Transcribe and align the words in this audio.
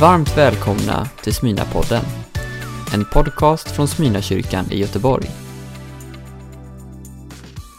Varmt 0.00 0.36
välkomna 0.36 1.08
till 1.22 1.32
Smyna-podden. 1.32 2.04
En 2.94 3.04
podcast 3.04 3.70
från 3.70 3.88
Smyna-kyrkan 3.88 4.72
i 4.72 4.78
Göteborg. 4.78 5.30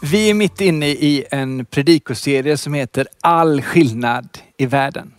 Vi 0.02 0.30
är 0.30 0.34
mitt 0.34 0.60
inne 0.60 0.86
i 0.86 1.24
en 1.30 1.64
predikoserie 1.64 2.56
som 2.56 2.74
heter 2.74 3.08
All 3.20 3.62
skillnad 3.62 4.38
i 4.56 4.66
världen. 4.66 5.12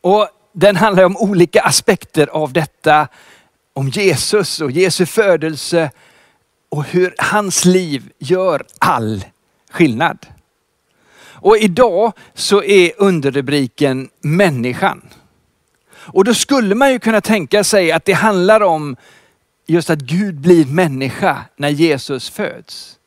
Och 0.00 0.28
den 0.52 0.76
handlar 0.76 1.04
om 1.04 1.16
olika 1.16 1.60
aspekter 1.60 2.26
av 2.26 2.52
detta, 2.52 3.08
om 3.72 3.88
Jesus 3.88 4.60
och 4.60 4.70
Jesu 4.70 5.06
födelse 5.06 5.90
och 6.68 6.84
hur 6.84 7.14
hans 7.18 7.64
liv 7.64 8.10
gör 8.18 8.66
all 8.78 9.24
skillnad. 9.70 10.26
Och 11.22 11.56
idag 11.58 12.12
så 12.34 12.62
är 12.62 12.92
underrubriken 12.98 14.08
människan. 14.20 15.02
Och 16.06 16.24
då 16.24 16.34
skulle 16.34 16.74
man 16.74 16.92
ju 16.92 16.98
kunna 16.98 17.20
tänka 17.20 17.64
sig 17.64 17.92
att 17.92 18.04
det 18.04 18.12
handlar 18.12 18.60
om 18.60 18.96
just 19.66 19.90
att 19.90 19.98
Gud 19.98 20.40
blir 20.40 20.66
människa 20.66 21.44
när 21.56 21.68
Jesus 21.68 22.30
föds. 22.30 22.98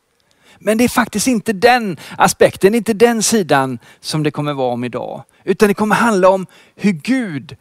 Men 0.58 0.78
det 0.78 0.84
är 0.84 0.88
faktiskt 0.88 1.26
inte 1.26 1.52
den 1.52 1.96
aspekten, 2.18 2.74
inte 2.74 2.92
den 2.92 3.22
sidan 3.22 3.78
som 4.00 4.22
det 4.22 4.30
kommer 4.30 4.52
vara 4.52 4.72
om 4.72 4.84
idag. 4.84 5.24
Utan 5.44 5.68
det 5.68 5.74
kommer 5.74 5.94
handla 5.94 6.28
om 6.28 6.46
hur 6.76 6.92
Gud, 6.92 7.56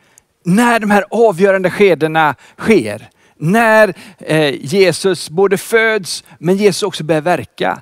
när 0.45 0.79
de 0.79 0.91
här 0.91 1.05
avgörande 1.11 1.71
skedena 1.71 2.35
sker, 2.57 3.09
när 3.37 3.93
eh, 4.17 4.55
Jesus 4.65 5.29
både 5.29 5.57
föds 5.57 6.23
men 6.37 6.57
Jesus 6.57 6.83
också 6.83 7.03
börjar 7.03 7.21
verka, 7.21 7.81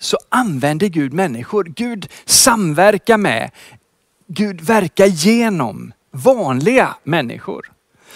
så 0.00 0.18
använder 0.28 0.86
Gud 0.86 1.12
människor. 1.12 1.64
Gud 1.64 2.08
samverkar 2.24 3.16
med, 3.16 3.50
Gud 4.26 4.60
verkar 4.60 5.06
genom 5.06 5.92
vanliga 6.14 6.94
människor. 7.02 7.72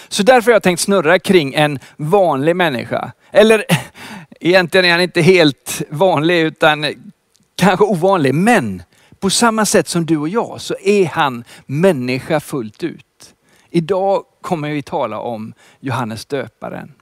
Så 0.09 0.23
därför 0.23 0.51
har 0.51 0.55
jag 0.55 0.63
tänkt 0.63 0.81
snurra 0.81 1.19
kring 1.19 1.55
en 1.55 1.79
vanlig 1.97 2.57
människa. 2.57 3.13
Eller 3.31 3.65
egentligen 4.41 4.87
är 4.87 4.93
han 4.93 5.01
inte 5.01 5.21
helt 5.21 5.83
vanlig 5.91 6.41
utan 6.41 6.87
kanske 7.57 7.85
ovanlig. 7.85 8.35
Men 8.35 8.83
på 9.21 9.31
samma 9.31 9.67
sätt 9.67 9.89
som 9.89 10.07
du 10.07 10.17
och 10.17 10.29
jag 10.29 10.61
så 10.61 10.75
är 10.83 11.07
han 11.07 11.45
människa 11.67 12.41
fullt 12.41 12.85
ut. 12.85 13.35
Idag 13.71 14.25
kommer 14.41 14.71
vi 14.71 14.83
tala 14.83 15.19
om 15.19 15.55
Johannes 15.81 16.27
döparen. 16.27 16.93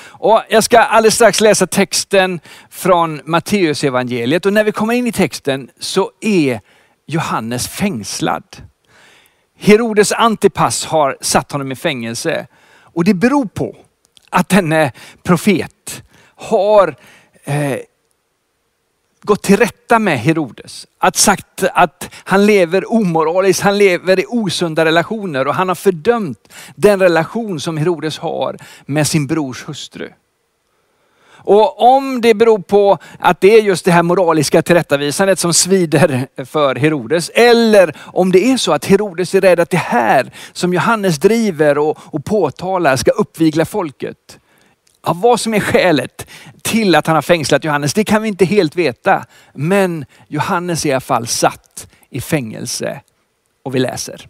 Och 0.00 0.42
jag 0.48 0.64
ska 0.64 0.78
alldeles 0.78 1.14
strax 1.14 1.40
läsa 1.40 1.66
texten 1.66 2.40
från 2.70 3.20
Matteus 3.24 3.84
evangeliet 3.84 4.46
och 4.46 4.52
när 4.52 4.64
vi 4.64 4.72
kommer 4.72 4.94
in 4.94 5.06
i 5.06 5.12
texten 5.12 5.70
så 5.78 6.10
är 6.20 6.60
Johannes 7.06 7.68
fängslad. 7.68 8.56
Herodes 9.60 10.12
Antipas 10.12 10.84
har 10.84 11.16
satt 11.20 11.52
honom 11.52 11.72
i 11.72 11.76
fängelse 11.76 12.46
och 12.82 13.04
det 13.04 13.14
beror 13.14 13.46
på 13.46 13.76
att 14.30 14.48
denne 14.48 14.92
profet 15.22 16.02
har 16.34 16.96
eh, 17.44 17.78
gått 19.22 19.42
till 19.42 19.56
rätta 19.56 19.98
med 19.98 20.20
Herodes. 20.20 20.86
Att 20.98 21.16
sagt 21.16 21.64
att 21.74 22.10
han 22.24 22.46
lever 22.46 22.92
omoraliskt, 22.92 23.62
han 23.62 23.78
lever 23.78 24.20
i 24.20 24.24
osunda 24.28 24.84
relationer 24.84 25.46
och 25.46 25.54
han 25.54 25.68
har 25.68 25.74
fördömt 25.74 26.52
den 26.74 27.00
relation 27.00 27.60
som 27.60 27.76
Herodes 27.76 28.18
har 28.18 28.56
med 28.86 29.06
sin 29.06 29.26
brors 29.26 29.68
hustru. 29.68 30.08
Och 31.40 31.94
om 31.94 32.20
det 32.20 32.34
beror 32.34 32.58
på 32.58 32.98
att 33.18 33.40
det 33.40 33.54
är 33.58 33.62
just 33.62 33.84
det 33.84 33.92
här 33.92 34.02
moraliska 34.02 34.62
tillrättavisandet 34.62 35.38
som 35.38 35.54
svider 35.54 36.26
för 36.44 36.74
Herodes. 36.74 37.30
Eller 37.34 37.96
om 37.98 38.32
det 38.32 38.52
är 38.52 38.56
så 38.56 38.72
att 38.72 38.84
Herodes 38.84 39.34
är 39.34 39.40
rädd 39.40 39.60
att 39.60 39.70
det 39.70 39.76
här 39.76 40.32
som 40.52 40.74
Johannes 40.74 41.18
driver 41.18 41.78
och, 41.78 41.98
och 42.00 42.24
påtalar 42.24 42.96
ska 42.96 43.10
uppvigla 43.10 43.64
folket. 43.64 44.38
Ja, 45.06 45.12
vad 45.12 45.40
som 45.40 45.54
är 45.54 45.60
skälet 45.60 46.26
till 46.62 46.94
att 46.94 47.06
han 47.06 47.14
har 47.14 47.22
fängslat 47.22 47.64
Johannes, 47.64 47.94
det 47.94 48.04
kan 48.04 48.22
vi 48.22 48.28
inte 48.28 48.44
helt 48.44 48.76
veta. 48.76 49.26
Men 49.54 50.04
Johannes 50.28 50.84
är 50.84 50.88
i 50.88 50.92
alla 50.92 51.00
fall 51.00 51.26
satt 51.26 51.88
i 52.10 52.20
fängelse 52.20 53.00
och 53.62 53.74
vi 53.74 53.78
läser. 53.78 54.28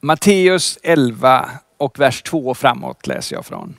Matteus 0.00 0.78
11 0.82 1.50
och 1.76 1.98
vers 1.98 2.22
2 2.22 2.54
framåt 2.54 3.06
läser 3.06 3.36
jag 3.36 3.46
från. 3.46 3.76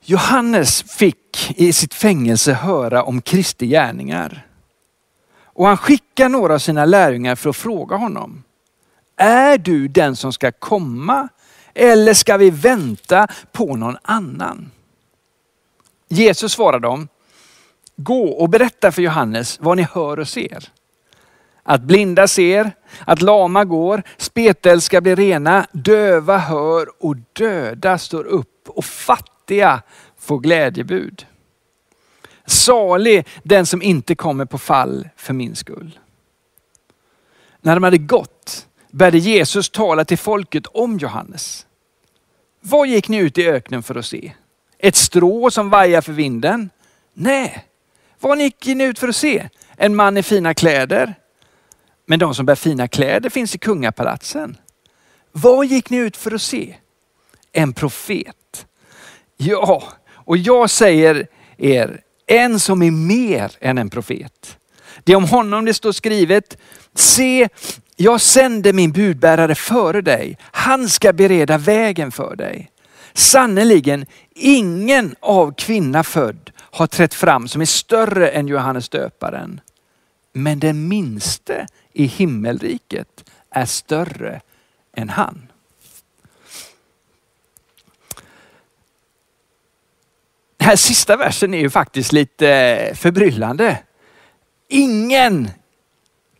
Johannes 0.00 0.82
fick 0.82 1.54
i 1.56 1.72
sitt 1.72 1.94
fängelse 1.94 2.52
höra 2.52 3.02
om 3.02 3.22
Kristi 3.22 3.66
gärningar. 3.66 4.46
Och 5.38 5.66
han 5.66 5.76
skickar 5.76 6.28
några 6.28 6.54
av 6.54 6.58
sina 6.58 6.84
lärjungar 6.84 7.34
för 7.34 7.50
att 7.50 7.56
fråga 7.56 7.96
honom. 7.96 8.44
Är 9.16 9.58
du 9.58 9.88
den 9.88 10.16
som 10.16 10.32
ska 10.32 10.52
komma 10.52 11.28
eller 11.74 12.14
ska 12.14 12.36
vi 12.36 12.50
vänta 12.50 13.28
på 13.52 13.76
någon 13.76 13.96
annan? 14.02 14.70
Jesus 16.08 16.52
svarar 16.52 16.78
dem, 16.78 17.08
gå 17.96 18.28
och 18.28 18.48
berätta 18.48 18.92
för 18.92 19.02
Johannes 19.02 19.60
vad 19.60 19.76
ni 19.76 19.82
hör 19.82 20.18
och 20.18 20.28
ser. 20.28 20.68
Att 21.68 21.82
blinda 21.82 22.28
ser, 22.28 22.72
att 23.04 23.22
lama 23.22 23.64
går, 23.64 24.02
spetälska 24.16 25.00
blir 25.00 25.16
rena, 25.16 25.66
döva 25.72 26.38
hör 26.38 27.04
och 27.04 27.16
döda 27.32 27.98
står 27.98 28.24
upp 28.24 28.68
och 28.68 28.84
fattiga 28.84 29.82
får 30.18 30.38
glädjebud. 30.38 31.26
Salig 32.46 33.26
den 33.42 33.66
som 33.66 33.82
inte 33.82 34.14
kommer 34.14 34.44
på 34.44 34.58
fall 34.58 35.08
för 35.16 35.34
min 35.34 35.56
skull. 35.56 35.98
När 37.60 37.74
de 37.74 37.82
hade 37.82 37.98
gått 37.98 38.66
började 38.90 39.18
Jesus 39.18 39.70
tala 39.70 40.04
till 40.04 40.18
folket 40.18 40.66
om 40.66 40.98
Johannes. 40.98 41.66
Vad 42.60 42.88
gick 42.88 43.08
ni 43.08 43.16
ut 43.18 43.38
i 43.38 43.48
öknen 43.48 43.82
för 43.82 43.94
att 43.94 44.06
se? 44.06 44.32
Ett 44.78 44.96
strå 44.96 45.50
som 45.50 45.70
vajar 45.70 46.00
för 46.00 46.12
vinden? 46.12 46.70
Nej. 47.14 47.64
Vad 48.20 48.40
gick 48.40 48.66
ni 48.66 48.84
ut 48.84 48.98
för 48.98 49.08
att 49.08 49.16
se? 49.16 49.48
En 49.76 49.96
man 49.96 50.16
i 50.16 50.22
fina 50.22 50.54
kläder? 50.54 51.14
Men 52.06 52.18
de 52.18 52.34
som 52.34 52.46
bär 52.46 52.54
fina 52.54 52.88
kläder 52.88 53.30
finns 53.30 53.54
i 53.54 53.58
kungapalatsen. 53.58 54.56
Vad 55.32 55.66
gick 55.66 55.90
ni 55.90 55.96
ut 55.96 56.16
för 56.16 56.34
att 56.34 56.42
se? 56.42 56.74
En 57.52 57.72
profet. 57.72 58.66
Ja, 59.36 59.82
och 60.08 60.36
jag 60.36 60.70
säger 60.70 61.26
er, 61.56 62.00
en 62.26 62.60
som 62.60 62.82
är 62.82 62.90
mer 62.90 63.52
än 63.60 63.78
en 63.78 63.90
profet. 63.90 64.58
Det 65.04 65.12
är 65.12 65.16
om 65.16 65.24
honom 65.24 65.64
det 65.64 65.74
står 65.74 65.92
skrivet, 65.92 66.56
se 66.94 67.48
jag 67.96 68.20
sänder 68.20 68.72
min 68.72 68.92
budbärare 68.92 69.54
före 69.54 70.00
dig. 70.00 70.38
Han 70.42 70.88
ska 70.88 71.12
bereda 71.12 71.58
vägen 71.58 72.12
för 72.12 72.36
dig. 72.36 72.70
Sannerligen, 73.14 74.06
ingen 74.34 75.14
av 75.20 75.54
kvinna 75.54 76.04
född 76.04 76.50
har 76.58 76.86
trätt 76.86 77.14
fram 77.14 77.48
som 77.48 77.60
är 77.60 77.66
större 77.66 78.28
än 78.28 78.48
Johannes 78.48 78.88
döparen. 78.88 79.60
Men 80.38 80.58
den 80.58 80.88
minste 80.88 81.66
i 81.92 82.06
himmelriket 82.06 83.30
är 83.50 83.64
större 83.64 84.40
än 84.92 85.08
han. 85.08 85.52
Den 90.56 90.68
här 90.68 90.76
sista 90.76 91.16
versen 91.16 91.54
är 91.54 91.58
ju 91.58 91.70
faktiskt 91.70 92.12
lite 92.12 92.92
förbryllande. 92.94 93.78
Ingen 94.68 95.50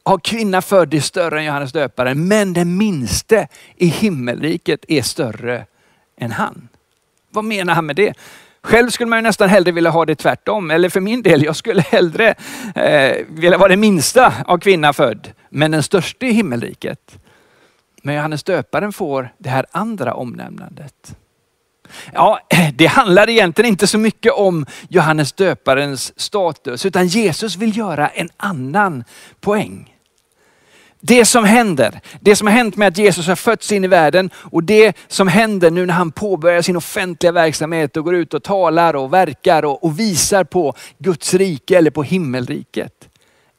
av 0.02 0.18
kvinna 0.18 0.62
född 0.62 0.94
är 0.94 1.00
större 1.00 1.38
än 1.38 1.44
Johannes 1.44 1.72
döparen, 1.72 2.28
men 2.28 2.52
den 2.52 2.76
minste 2.76 3.48
i 3.76 3.86
himmelriket 3.86 4.84
är 4.88 5.02
större 5.02 5.66
än 6.16 6.32
han. 6.32 6.68
Vad 7.30 7.44
menar 7.44 7.74
han 7.74 7.86
med 7.86 7.96
det? 7.96 8.14
Själv 8.66 8.90
skulle 8.90 9.10
man 9.10 9.18
ju 9.18 9.22
nästan 9.22 9.48
hellre 9.48 9.72
vilja 9.72 9.90
ha 9.90 10.04
det 10.04 10.14
tvärtom. 10.14 10.70
Eller 10.70 10.88
för 10.88 11.00
min 11.00 11.22
del, 11.22 11.42
jag 11.42 11.56
skulle 11.56 11.82
hellre 11.82 12.34
eh, 12.74 13.16
vilja 13.28 13.58
vara 13.58 13.68
den 13.68 13.80
minsta 13.80 14.34
av 14.46 14.58
kvinna 14.58 14.92
född, 14.92 15.32
men 15.50 15.70
den 15.70 15.82
största 15.82 16.26
i 16.26 16.32
himmelriket. 16.32 17.18
Men 18.02 18.14
Johannes 18.14 18.42
döparen 18.42 18.92
får 18.92 19.28
det 19.38 19.48
här 19.48 19.66
andra 19.72 20.14
omnämnandet. 20.14 21.16
Ja, 22.12 22.40
det 22.74 22.86
handlar 22.86 23.30
egentligen 23.30 23.68
inte 23.68 23.86
så 23.86 23.98
mycket 23.98 24.32
om 24.32 24.66
Johannes 24.88 25.32
döparens 25.32 26.20
status, 26.20 26.86
utan 26.86 27.06
Jesus 27.06 27.56
vill 27.56 27.76
göra 27.76 28.08
en 28.08 28.28
annan 28.36 29.04
poäng. 29.40 29.95
Det 31.08 31.24
som 31.24 31.44
händer, 31.44 32.00
det 32.20 32.36
som 32.36 32.46
har 32.46 32.54
hänt 32.54 32.76
med 32.76 32.88
att 32.88 32.98
Jesus 32.98 33.26
har 33.26 33.36
fötts 33.36 33.72
in 33.72 33.84
i 33.84 33.88
världen 33.88 34.30
och 34.34 34.64
det 34.64 34.96
som 35.08 35.28
händer 35.28 35.70
nu 35.70 35.86
när 35.86 35.94
han 35.94 36.12
påbörjar 36.12 36.62
sin 36.62 36.76
offentliga 36.76 37.32
verksamhet 37.32 37.96
och 37.96 38.04
går 38.04 38.14
ut 38.14 38.34
och 38.34 38.42
talar 38.42 38.96
och 38.96 39.12
verkar 39.12 39.64
och, 39.64 39.84
och 39.84 40.00
visar 40.00 40.44
på 40.44 40.74
Guds 40.98 41.34
rike 41.34 41.78
eller 41.78 41.90
på 41.90 42.02
himmelriket. 42.02 42.92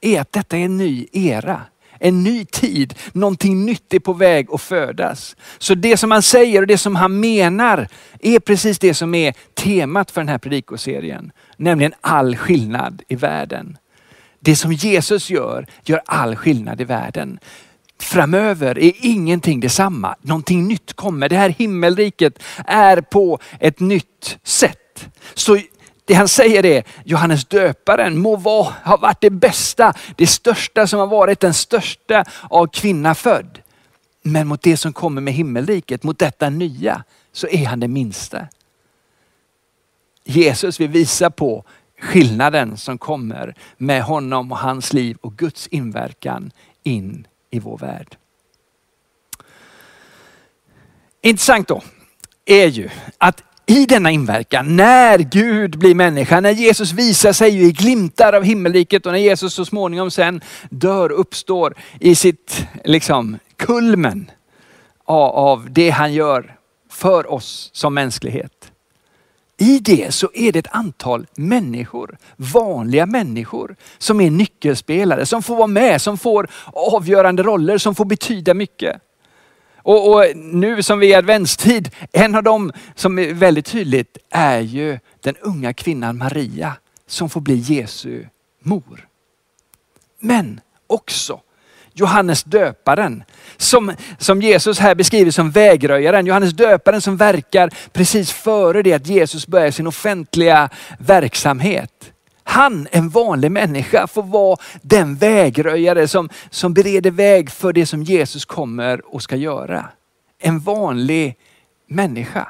Är 0.01 0.21
att 0.21 0.31
detta 0.31 0.57
är 0.57 0.65
en 0.65 0.77
ny 0.77 1.07
era. 1.11 1.61
En 1.99 2.23
ny 2.23 2.45
tid, 2.45 2.94
någonting 3.13 3.65
nytt 3.65 3.93
är 3.93 4.00
på 4.00 4.13
väg 4.13 4.47
att 4.51 4.61
födas. 4.61 5.35
Så 5.57 5.75
det 5.75 5.97
som 5.97 6.11
han 6.11 6.21
säger 6.21 6.61
och 6.61 6.67
det 6.67 6.77
som 6.77 6.95
han 6.95 7.19
menar 7.19 7.88
är 8.19 8.39
precis 8.39 8.79
det 8.79 8.93
som 8.93 9.15
är 9.15 9.33
temat 9.53 10.11
för 10.11 10.21
den 10.21 10.29
här 10.29 10.38
predikoserien. 10.38 11.31
Nämligen 11.57 11.93
all 12.01 12.35
skillnad 12.35 13.01
i 13.07 13.15
världen. 13.15 13.77
Det 14.39 14.56
som 14.56 14.74
Jesus 14.74 15.30
gör, 15.30 15.68
gör 15.84 16.01
all 16.06 16.36
skillnad 16.36 16.81
i 16.81 16.84
världen. 16.84 17.39
Framöver 18.00 18.80
är 18.80 18.94
ingenting 19.01 19.60
detsamma. 19.60 20.16
Någonting 20.22 20.68
nytt 20.68 20.94
kommer. 20.94 21.30
Det 21.30 21.38
här 21.38 21.50
himmelriket 21.50 22.44
är 22.66 23.01
på 23.01 23.39
ett 23.60 23.80
nytt 23.80 24.38
sätt. 24.44 25.10
Så 25.34 25.57
det 26.06 26.13
han 26.13 26.28
säger 26.28 26.66
är, 26.66 26.84
Johannes 27.04 27.45
döparen 27.45 28.18
må 28.18 28.36
vara, 28.36 28.74
ha 28.84 28.98
varit 28.98 29.22
det 29.22 29.30
bästa, 29.30 29.94
det 30.16 30.28
största 30.28 30.88
som 30.88 31.00
har 31.00 31.07
varit, 31.07 31.39
den 31.39 31.54
största 31.54 32.25
av 32.50 32.68
kvinna 32.68 33.16
född. 33.16 33.60
Men 34.24 34.48
mot 34.48 34.62
det 34.62 34.78
som 34.78 34.94
kommer 34.94 35.22
med 35.22 35.34
himmelriket, 35.34 36.04
mot 36.04 36.19
detta 36.19 36.50
nya, 36.50 37.04
så 37.31 37.48
är 37.48 37.66
han 37.66 37.80
det 37.80 37.88
minsta. 37.88 38.48
Jesus 40.24 40.80
vill 40.80 40.89
visa 40.89 41.30
på 41.30 41.63
skillnaden 42.01 42.77
som 42.77 42.97
kommer 42.97 43.55
med 43.77 44.03
honom 44.03 44.51
och 44.51 44.57
hans 44.57 44.94
liv 44.94 45.17
och 45.21 45.38
Guds 45.38 45.67
inverkan 45.67 46.51
in 46.83 47.27
i 47.51 47.59
vår 47.59 47.77
värld. 47.77 48.17
Intressant 51.21 51.67
då 51.67 51.83
är 52.45 52.67
ju 52.67 52.89
att 53.17 53.44
i 53.69 53.85
denna 53.85 54.11
inverkan, 54.11 54.75
när 54.75 55.19
Gud 55.19 55.79
blir 55.79 55.95
människa, 55.95 56.39
när 56.39 56.51
Jesus 56.51 56.91
visar 56.91 57.33
sig 57.33 57.63
i 57.63 57.71
glimtar 57.71 58.33
av 58.33 58.43
himmelriket 58.43 59.05
och 59.05 59.11
när 59.11 59.19
Jesus 59.19 59.53
så 59.53 59.65
småningom 59.65 60.11
sen 60.11 60.41
dör 60.69 61.11
och 61.11 61.19
uppstår 61.19 61.75
i 62.00 62.15
sitt 62.15 62.67
liksom, 62.83 63.38
kulmen 63.55 64.31
av 65.05 65.67
det 65.69 65.89
han 65.89 66.13
gör 66.13 66.55
för 66.89 67.31
oss 67.31 67.69
som 67.73 67.93
mänsklighet. 67.93 68.71
I 69.57 69.80
det 69.80 70.13
så 70.13 70.30
är 70.33 70.51
det 70.51 70.59
ett 70.59 70.68
antal 70.71 71.27
människor, 71.36 72.18
vanliga 72.36 73.06
människor, 73.06 73.75
som 73.98 74.21
är 74.21 74.31
nyckelspelare, 74.31 75.25
som 75.25 75.44
får 75.44 75.56
vara 75.56 75.68
med, 75.68 76.01
som 76.01 76.18
får 76.18 76.50
avgörande 76.65 77.44
roller, 77.44 77.77
som 77.77 77.95
får 77.95 78.06
betyda 78.06 78.54
mycket. 78.54 79.01
Och, 79.77 80.13
och, 80.13 80.24
nu 80.36 80.83
som 80.83 81.00
vi 81.00 81.07
är 81.07 81.12
i 81.12 81.15
adventstid, 81.15 81.95
en 82.12 82.36
av 82.36 82.44
dem 82.44 82.71
som 82.95 83.19
är 83.19 83.33
väldigt 83.33 83.65
tydligt 83.65 84.18
är 84.30 84.59
ju 84.59 85.00
den 85.19 85.36
unga 85.42 85.74
kvinnan 85.74 86.18
Maria 86.18 86.74
som 87.07 87.30
får 87.30 87.42
bli 87.42 87.56
Jesu 87.56 88.25
mor. 88.60 89.07
Men 90.19 90.60
också 90.88 91.42
Johannes 91.99 92.44
döparen 92.44 93.23
som, 93.57 93.94
som 94.17 94.41
Jesus 94.41 94.79
här 94.79 94.95
beskriver 94.95 95.31
som 95.31 95.51
vägröjaren. 95.51 96.25
Johannes 96.25 96.53
döparen 96.53 97.01
som 97.01 97.17
verkar 97.17 97.69
precis 97.94 98.31
före 98.31 98.81
det 98.81 98.94
att 98.94 99.07
Jesus 99.07 99.47
börjar 99.47 99.71
sin 99.71 99.88
offentliga 99.88 100.69
verksamhet. 100.99 102.11
Han, 102.44 102.88
en 102.91 103.09
vanlig 103.09 103.51
människa, 103.51 104.07
får 104.07 104.23
vara 104.23 104.57
den 104.81 105.15
vägröjare 105.15 106.07
som, 106.07 106.29
som 106.49 106.73
bereder 106.73 107.11
väg 107.11 107.51
för 107.51 107.73
det 107.73 107.85
som 107.85 108.03
Jesus 108.03 108.45
kommer 108.45 109.15
och 109.15 109.23
ska 109.23 109.35
göra. 109.35 109.85
En 110.39 110.59
vanlig 110.59 111.35
människa. 111.88 112.47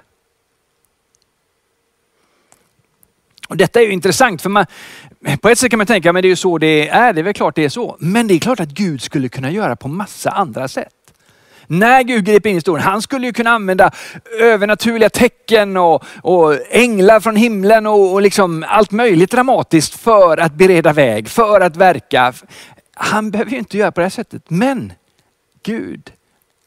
Och 3.48 3.58
Detta 3.58 3.80
är 3.80 3.84
ju 3.84 3.92
intressant 3.92 4.42
för 4.42 4.50
man, 4.50 4.66
på 5.42 5.50
ett 5.50 5.60
sätt 5.60 5.70
kan 5.70 5.78
man 5.78 5.88
tänka, 5.88 6.14
men 6.14 6.22
det 6.22 6.28
är 6.28 6.30
ju 6.30 6.36
så 6.36 6.58
det 6.58 6.90
är, 6.90 7.14
det 7.14 7.22
är 7.22 7.24
väl 7.24 7.34
klart 7.34 7.56
det 7.56 7.66
är 7.66 7.70
så. 7.70 7.98
Men 8.00 8.28
det 8.28 8.34
är 8.34 8.40
klart 8.40 8.60
att 8.60 8.70
Gud 8.70 9.02
skulle 9.02 9.30
kunna 9.30 9.52
göra 9.52 9.76
på 9.76 9.88
massa 9.88 10.30
andra 10.30 10.68
sätt. 10.68 10.94
När 11.68 12.04
Gud 12.04 12.26
griper 12.26 12.50
in 12.50 12.54
i 12.54 12.58
historien, 12.58 12.88
han 12.88 13.02
skulle 13.02 13.28
ju 13.28 13.34
kunna 13.34 13.50
använda 13.50 13.92
övernaturliga 14.40 15.10
tecken 15.10 15.78
och, 15.78 16.04
och 16.22 16.58
änglar 16.70 17.20
från 17.20 17.36
himlen 17.36 17.88
och, 17.88 18.14
och 18.14 18.22
liksom 18.22 18.66
allt 18.68 18.92
möjligt 18.92 19.32
dramatiskt 19.32 19.96
för 19.96 20.38
att 20.38 20.54
bereda 20.54 20.94
väg, 20.94 21.30
för 21.30 21.62
att 21.62 21.78
verka. 21.78 22.34
Han 22.94 23.32
behöver 23.32 23.52
ju 23.52 23.58
inte 23.58 23.78
göra 23.78 23.92
på 23.92 24.00
det 24.00 24.06
här 24.06 24.10
sättet. 24.10 24.44
Men 24.48 24.94
Gud 25.64 26.12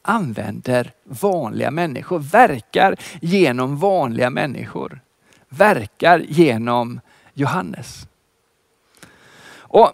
använder 0.01 0.91
vanliga 1.03 1.71
människor, 1.71 2.19
verkar 2.19 2.95
genom 3.21 3.77
vanliga 3.77 4.29
människor. 4.29 5.01
Verkar 5.49 6.19
genom 6.19 6.99
Johannes. 7.33 8.07
Och 9.71 9.93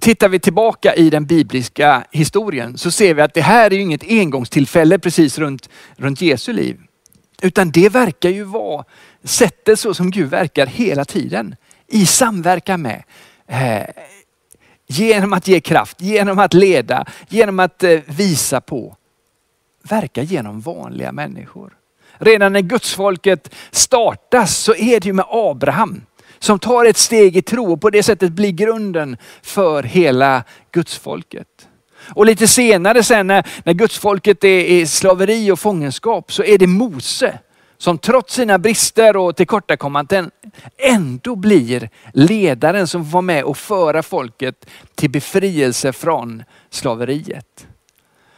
Tittar 0.00 0.28
vi 0.28 0.38
tillbaka 0.38 0.94
i 0.94 1.10
den 1.10 1.26
bibliska 1.26 2.04
historien 2.10 2.78
så 2.78 2.90
ser 2.90 3.14
vi 3.14 3.22
att 3.22 3.34
det 3.34 3.40
här 3.40 3.70
är 3.70 3.74
ju 3.74 3.82
inget 3.82 4.04
engångstillfälle 4.08 4.98
precis 4.98 5.38
runt, 5.38 5.68
runt 5.96 6.20
Jesu 6.20 6.52
liv. 6.52 6.80
Utan 7.42 7.70
det 7.70 7.88
verkar 7.88 8.30
ju 8.30 8.44
vara 8.44 8.84
sättet 9.24 9.80
så 9.80 9.94
som 9.94 10.10
Gud 10.10 10.30
verkar 10.30 10.66
hela 10.66 11.04
tiden. 11.04 11.56
I 11.86 12.06
samverkan 12.06 12.82
med. 12.82 13.02
Eh, 13.46 13.86
genom 14.86 15.32
att 15.32 15.48
ge 15.48 15.60
kraft, 15.60 16.00
genom 16.00 16.38
att 16.38 16.54
leda, 16.54 17.06
genom 17.28 17.60
att 17.60 17.82
eh, 17.82 18.00
visa 18.06 18.60
på. 18.60 18.96
Verka 19.82 20.22
genom 20.22 20.60
vanliga 20.60 21.12
människor. 21.12 21.76
Redan 22.18 22.52
när 22.52 22.60
gudsfolket 22.60 23.54
startas 23.70 24.56
så 24.56 24.74
är 24.74 25.00
det 25.00 25.06
ju 25.06 25.12
med 25.12 25.26
Abraham 25.28 26.00
som 26.38 26.58
tar 26.58 26.84
ett 26.84 26.96
steg 26.96 27.36
i 27.36 27.42
tro 27.42 27.72
och 27.72 27.80
på 27.80 27.90
det 27.90 28.02
sättet 28.02 28.32
blir 28.32 28.50
grunden 28.50 29.16
för 29.42 29.82
hela 29.82 30.44
gudsfolket. 30.72 31.68
Och 32.14 32.26
lite 32.26 32.48
senare 32.48 33.02
sen 33.02 33.26
när, 33.26 33.46
när 33.64 33.72
gudsfolket 33.72 34.44
är 34.44 34.60
i 34.60 34.86
slaveri 34.86 35.50
och 35.50 35.60
fångenskap 35.60 36.32
så 36.32 36.44
är 36.44 36.58
det 36.58 36.66
Mose 36.66 37.38
som 37.78 37.98
trots 37.98 38.34
sina 38.34 38.58
brister 38.58 39.16
och 39.16 39.36
tillkortakommanden 39.36 40.30
ändå 40.78 41.36
blir 41.36 41.90
ledaren 42.12 42.86
som 42.86 43.10
var 43.10 43.22
med 43.22 43.44
och 43.44 43.58
föra 43.58 44.02
folket 44.02 44.66
till 44.94 45.10
befrielse 45.10 45.92
från 45.92 46.42
slaveriet. 46.70 47.66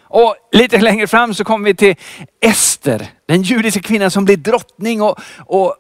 Och 0.03 0.37
lite 0.53 0.81
längre 0.81 1.07
fram 1.07 1.35
så 1.35 1.45
kommer 1.45 1.65
vi 1.65 1.75
till 1.75 1.95
Ester, 2.41 3.07
den 3.27 3.43
judiska 3.43 3.81
kvinnan 3.81 4.11
som 4.11 4.25
blir 4.25 4.37
drottning 4.37 5.03
och, 5.03 5.19
och 5.39 5.77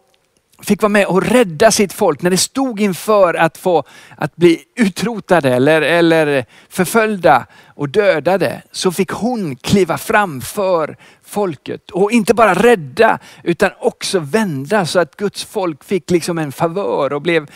fick 0.62 0.83
vara 0.83 0.91
med 0.91 1.07
och 1.07 1.23
rädda 1.23 1.71
sitt 1.71 1.93
folk 1.93 2.23
när 2.23 2.31
det 2.31 2.37
stod 2.37 2.81
inför 2.81 3.35
att 3.35 3.59
få 3.59 3.85
att 4.17 4.37
bli 4.37 4.65
utrotade 4.77 5.55
eller, 5.55 5.83
eller 5.83 6.45
förföljda 6.69 7.47
och 7.67 7.89
dödade. 7.89 8.62
Så 8.73 8.93
fick 8.93 9.11
hon 9.11 9.57
kliva 9.57 9.99
fram 9.99 10.41
för 10.41 10.97
folket 11.23 11.91
och 11.91 12.12
inte 12.12 12.35
bara 12.35 12.55
rädda 12.55 13.19
utan 13.43 13.71
också 13.81 14.19
vända 14.19 14.87
så 14.87 14.99
att 14.99 15.17
Guds 15.17 15.45
folk 15.45 15.85
fick 15.85 16.11
liksom 16.11 16.39
en 16.39 16.53
favör 16.53 17.12
och 17.12 17.23
blev 17.23 17.51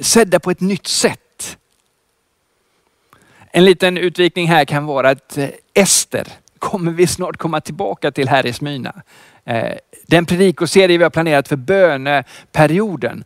sedda 0.00 0.40
på 0.40 0.50
ett 0.50 0.60
nytt 0.60 0.86
sätt. 0.86 1.58
En 3.52 3.64
liten 3.64 3.98
utvikning 3.98 4.48
här 4.48 4.64
kan 4.64 4.86
vara 4.86 5.10
att 5.10 5.38
eh, 5.38 5.48
Ester 5.74 6.26
kommer 6.58 6.92
vi 6.92 7.06
snart 7.06 7.36
komma 7.36 7.60
tillbaka 7.60 8.10
till 8.10 8.28
här 8.28 8.46
i 8.46 8.52
Smyna. 8.52 9.02
Eh, 9.44 9.74
den 10.10 10.26
predikoserie 10.26 10.98
vi 10.98 11.02
har 11.02 11.10
planerat 11.10 11.48
för 11.48 11.56
böneperioden 11.56 13.24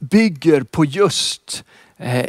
bygger 0.00 0.62
på 0.62 0.84
just 0.84 1.64
eh, 1.96 2.26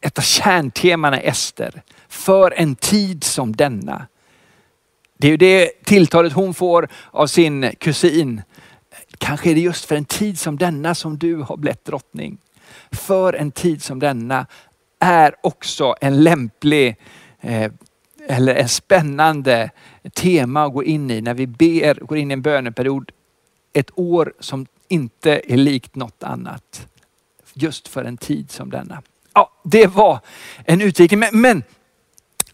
ett 0.00 0.18
av 0.18 0.22
kärntemana 0.22 1.20
Ester. 1.20 1.82
För 2.08 2.50
en 2.56 2.76
tid 2.76 3.24
som 3.24 3.56
denna. 3.56 4.06
Det 5.18 5.26
är 5.26 5.30
ju 5.30 5.36
det 5.36 5.84
tilltalet 5.84 6.32
hon 6.32 6.54
får 6.54 6.88
av 7.10 7.26
sin 7.26 7.70
kusin. 7.78 8.42
Kanske 9.18 9.50
är 9.50 9.54
det 9.54 9.60
just 9.60 9.84
för 9.84 9.96
en 9.96 10.04
tid 10.04 10.38
som 10.38 10.58
denna 10.58 10.94
som 10.94 11.18
du 11.18 11.36
har 11.36 11.56
blivit 11.56 11.84
drottning. 11.84 12.38
För 12.92 13.32
en 13.32 13.50
tid 13.50 13.82
som 13.82 13.98
denna 13.98 14.46
är 14.98 15.34
också 15.40 15.94
en 16.00 16.22
lämplig 16.22 16.96
eh, 17.40 17.72
eller 18.28 18.54
en 18.54 18.68
spännande 18.68 19.70
tema 20.14 20.64
att 20.64 20.72
gå 20.72 20.84
in 20.84 21.10
i 21.10 21.20
när 21.20 21.34
vi 21.34 21.46
ber, 21.46 21.94
går 21.94 22.18
in 22.18 22.30
i 22.30 22.34
en 22.34 22.42
böneperiod. 22.42 23.12
Ett 23.74 23.90
år 23.94 24.32
som 24.40 24.66
inte 24.88 25.40
är 25.46 25.56
likt 25.56 25.94
något 25.94 26.22
annat. 26.22 26.86
Just 27.54 27.88
för 27.88 28.04
en 28.04 28.16
tid 28.16 28.50
som 28.50 28.70
denna. 28.70 29.02
Ja, 29.34 29.50
det 29.64 29.86
var 29.86 30.20
en 30.64 30.80
utvikning. 30.80 31.20
Men, 31.20 31.40
men 31.40 31.62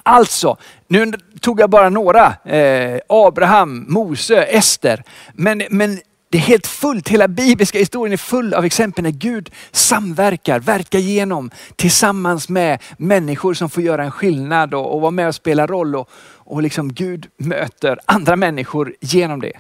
alltså, 0.03 0.57
nu 0.89 1.13
tog 1.41 1.61
jag 1.61 1.71
bara 1.71 1.89
några. 1.91 2.35
Eh, 2.45 3.01
Abraham, 3.09 3.85
Mose, 3.89 4.43
Ester. 4.43 5.05
Men, 5.33 5.63
men 5.71 6.01
det 6.31 6.39
är 6.39 6.43
helt 6.43 6.67
fullt, 6.67 7.09
hela 7.09 7.29
bibliska 7.29 7.79
historien 7.79 8.13
är 8.13 8.17
full 8.17 8.55
av 8.55 8.65
exempel 8.65 9.05
när 9.05 9.11
Gud 9.11 9.51
samverkar, 9.73 10.61
verkar 10.61 10.99
genom 10.99 11.51
tillsammans 11.77 12.49
med 12.49 12.83
människor 12.99 13.55
som 13.55 13.71
får 13.71 13.83
göra 13.83 14.05
en 14.05 14.11
skillnad 14.11 14.75
och, 14.75 14.95
och 14.95 15.01
vara 15.01 15.11
med 15.11 15.29
och 15.29 15.35
spela 15.35 15.67
roll. 15.67 15.97
Och, 15.97 16.11
och 16.35 16.63
liksom 16.63 16.93
Gud 16.93 17.27
möter 17.37 17.99
andra 18.05 18.37
människor 18.37 18.95
genom 19.01 19.41
det. 19.41 19.53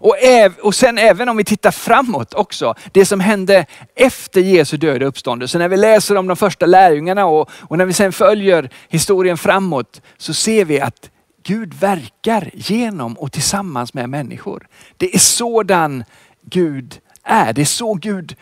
Och, 0.00 0.18
äv, 0.18 0.54
och 0.62 0.74
sen 0.74 0.98
även 0.98 1.28
om 1.28 1.36
vi 1.36 1.44
tittar 1.44 1.70
framåt 1.70 2.34
också, 2.34 2.74
det 2.92 3.06
som 3.06 3.20
hände 3.20 3.66
efter 3.94 4.40
Jesu 4.40 4.76
död 4.76 5.02
och 5.02 5.08
uppståndelse. 5.08 5.58
När 5.58 5.68
vi 5.68 5.76
läser 5.76 6.16
om 6.16 6.26
de 6.26 6.36
första 6.36 6.66
lärjungarna 6.66 7.26
och, 7.26 7.50
och 7.52 7.78
när 7.78 7.86
vi 7.86 7.92
sen 7.92 8.12
följer 8.12 8.70
historien 8.88 9.38
framåt 9.38 10.02
så 10.16 10.34
ser 10.34 10.64
vi 10.64 10.80
att 10.80 11.10
Gud 11.42 11.74
verkar 11.74 12.50
genom 12.54 13.18
och 13.18 13.32
tillsammans 13.32 13.94
med 13.94 14.10
människor. 14.10 14.68
Det 14.96 15.14
är 15.14 15.18
sådan 15.18 16.04
Gud 16.42 17.00
är. 17.22 17.52
Det 17.52 17.60
är 17.60 17.64
så 17.64 17.94
Gud 17.94 18.36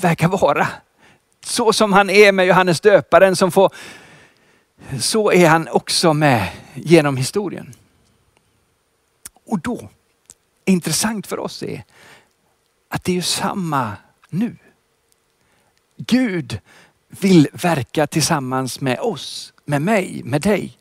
verkar 0.00 0.28
vara. 0.28 0.68
Så 1.44 1.72
som 1.72 1.92
han 1.92 2.10
är 2.10 2.32
med 2.32 2.46
Johannes 2.46 2.80
döparen 2.80 3.36
som 3.36 3.50
får, 3.52 3.74
så 5.00 5.32
är 5.32 5.48
han 5.48 5.68
också 5.68 6.14
med 6.14 6.48
genom 6.74 7.16
historien. 7.16 7.74
Och 9.46 9.60
då, 9.60 9.88
intressant 10.64 11.26
för 11.26 11.38
oss 11.38 11.62
är 11.62 11.84
att 12.88 13.04
det 13.04 13.12
är 13.12 13.16
ju 13.16 13.22
samma 13.22 13.92
nu. 14.30 14.56
Gud 15.96 16.60
vill 17.08 17.48
verka 17.52 18.06
tillsammans 18.06 18.80
med 18.80 18.98
oss, 18.98 19.52
med 19.64 19.82
mig, 19.82 20.22
med 20.24 20.40
dig. 20.40 20.78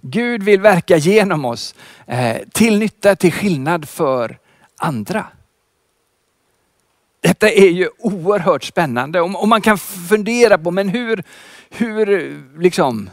Gud 0.00 0.42
vill 0.42 0.60
verka 0.60 0.96
genom 0.96 1.44
oss 1.44 1.74
eh, 2.06 2.36
till 2.52 2.78
nytta, 2.78 3.16
till 3.16 3.32
skillnad 3.32 3.88
för 3.88 4.38
andra. 4.76 5.26
Detta 7.20 7.50
är 7.50 7.70
ju 7.70 7.88
oerhört 7.98 8.64
spännande 8.64 9.20
och 9.20 9.48
man 9.48 9.60
kan 9.60 9.78
fundera 9.78 10.58
på, 10.58 10.70
men 10.70 10.88
hur, 10.88 11.22
hur 11.70 12.36
liksom, 12.58 13.10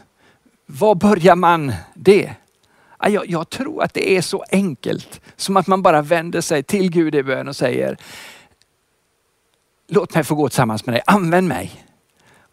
var 0.66 0.94
börjar 0.94 1.36
man 1.36 1.72
det? 1.94 2.34
Jag, 3.08 3.30
jag 3.30 3.50
tror 3.50 3.82
att 3.82 3.94
det 3.94 4.16
är 4.16 4.20
så 4.20 4.44
enkelt 4.50 5.20
som 5.36 5.56
att 5.56 5.66
man 5.66 5.82
bara 5.82 6.02
vänder 6.02 6.40
sig 6.40 6.62
till 6.62 6.90
Gud 6.90 7.14
i 7.14 7.22
bön 7.22 7.48
och 7.48 7.56
säger, 7.56 7.96
låt 9.88 10.14
mig 10.14 10.24
få 10.24 10.34
gå 10.34 10.48
tillsammans 10.48 10.86
med 10.86 10.94
dig, 10.94 11.02
använd 11.06 11.48
mig. 11.48 11.84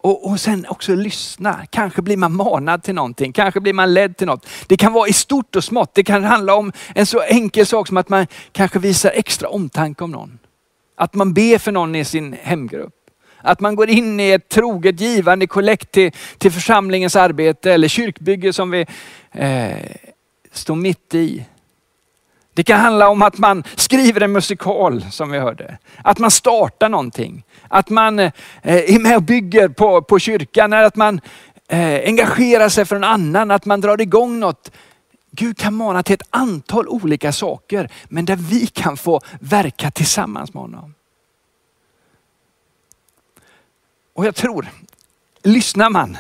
Och, 0.01 0.29
och 0.29 0.39
sen 0.39 0.65
också 0.70 0.96
lyssna. 0.96 1.65
Kanske 1.70 2.01
blir 2.01 2.18
man 2.18 2.36
manad 2.36 2.84
till 2.84 2.96
någonting, 2.96 3.34
kanske 3.34 3.60
blir 3.60 3.74
man 3.74 3.94
ledd 3.94 4.18
till 4.18 4.27
något. 4.27 4.48
Det 4.68 4.77
kan 4.77 4.94
vara 4.94 5.08
i 5.08 5.13
stort 5.13 5.56
och 5.56 5.63
smått. 5.63 5.96
Det 5.96 6.03
kan 6.03 6.24
handla 6.24 6.56
om 6.56 6.72
en 6.96 7.06
så 7.06 7.22
enkel 7.22 7.65
sak 7.65 7.88
som 7.88 7.98
att 7.98 8.10
man 8.10 8.27
kanske 8.51 8.79
visar 8.79 9.12
extra 9.15 9.50
omtanke 9.50 10.03
om 10.03 10.12
någon. 10.12 10.39
Att 10.96 11.13
man 11.13 11.34
ber 11.34 11.58
för 11.58 11.72
någon 11.72 11.96
i 11.96 12.06
sin 12.06 12.36
hemgrupp. 12.41 12.94
Att 13.41 13.60
man 13.60 13.75
går 13.75 13.89
in 13.89 14.20
i 14.20 14.32
ett 14.32 14.50
troget 14.50 15.00
givande 15.00 15.48
kollekt 15.48 15.91
till, 15.91 16.12
till 16.38 16.51
församlingens 16.51 17.15
arbete 17.15 17.74
eller 17.74 17.88
kyrkbygge 17.88 18.53
som 18.53 18.72
vi 18.72 18.86
eh, 19.32 19.77
står 20.60 20.75
mitt 20.75 21.16
i. 21.16 21.46
Det 22.54 22.63
kan 22.63 22.80
handla 22.80 23.10
om 23.10 23.22
att 23.22 23.38
man 23.38 23.63
skriver 23.75 24.22
en 24.22 24.32
musikal 24.32 25.06
som 25.12 25.32
vi 25.32 25.39
hörde. 25.39 25.78
Att 26.04 26.20
man 26.20 26.32
startar 26.32 26.89
någonting. 26.89 27.44
Att 27.68 27.89
man 27.89 28.20
eh, 28.20 28.32
är 28.63 29.00
med 29.00 29.16
och 29.16 29.24
bygger 29.24 29.68
på, 29.70 30.01
på 30.01 30.20
kyrkan. 30.20 30.74
Eller 30.74 30.84
att 30.84 30.96
man 30.96 31.22
eh, 31.68 32.01
engagerar 32.06 32.70
sig 32.70 32.86
för 32.86 32.96
en 32.96 33.04
annan. 33.04 33.51
Att 33.51 33.66
man 33.66 33.82
drar 33.82 34.01
igång 34.01 34.39
något. 34.39 34.72
Gud 35.32 35.58
kan 35.58 35.74
mana 35.74 36.04
till 36.04 36.13
ett 36.13 36.28
antal 36.30 36.88
olika 36.88 37.32
saker, 37.32 37.89
men 38.06 38.25
där 38.25 38.36
vi 38.36 38.68
kan 38.68 38.98
få 38.98 39.22
verka 39.39 39.92
tillsammans 39.92 40.54
med 40.54 40.62
honom. 40.62 40.94
Och 44.13 44.25
jag 44.25 44.36
tror, 44.36 44.68
lyssnar 45.44 45.89
man, 45.89 46.18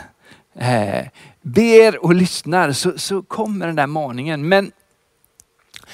eh, 0.55 1.05
ber 1.53 2.05
och 2.05 2.15
lyssnar 2.15 2.71
så, 2.71 2.97
så 2.97 3.21
kommer 3.21 3.67
den 3.67 3.75
där 3.75 3.87
maningen. 3.87 4.47
Men 4.47 4.71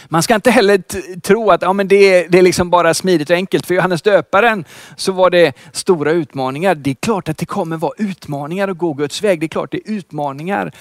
man 0.08 0.24
ska 0.24 0.36
inte 0.36 0.52
heller 0.52 0.78
tro 1.20 1.52
att 1.52 1.62
ja, 1.62 1.74
men 1.74 1.88
det, 1.88 1.96
är, 1.96 2.30
det 2.30 2.38
är 2.38 2.42
liksom 2.42 2.70
bara 2.70 2.94
smidigt 2.94 3.30
och 3.30 3.36
enkelt. 3.36 3.66
För 3.66 3.76
Johannes 3.76 4.02
döparen 4.02 4.66
så 4.96 5.12
var 5.12 5.30
det 5.30 5.54
stora 5.72 6.12
utmaningar. 6.12 6.76
Det 6.76 6.90
är 6.90 6.96
klart 6.96 7.30
att 7.30 7.38
det 7.38 7.46
kommer 7.46 7.78
vara 7.78 7.94
utmaningar 7.98 8.68
att 8.68 8.78
gå 8.78 8.94
Guds 8.94 9.24
väg. 9.24 9.40
Det 9.40 9.46
är 9.46 9.48
klart 9.48 9.72
det 9.72 9.90
är 9.90 9.92
utmaningar 9.92 10.72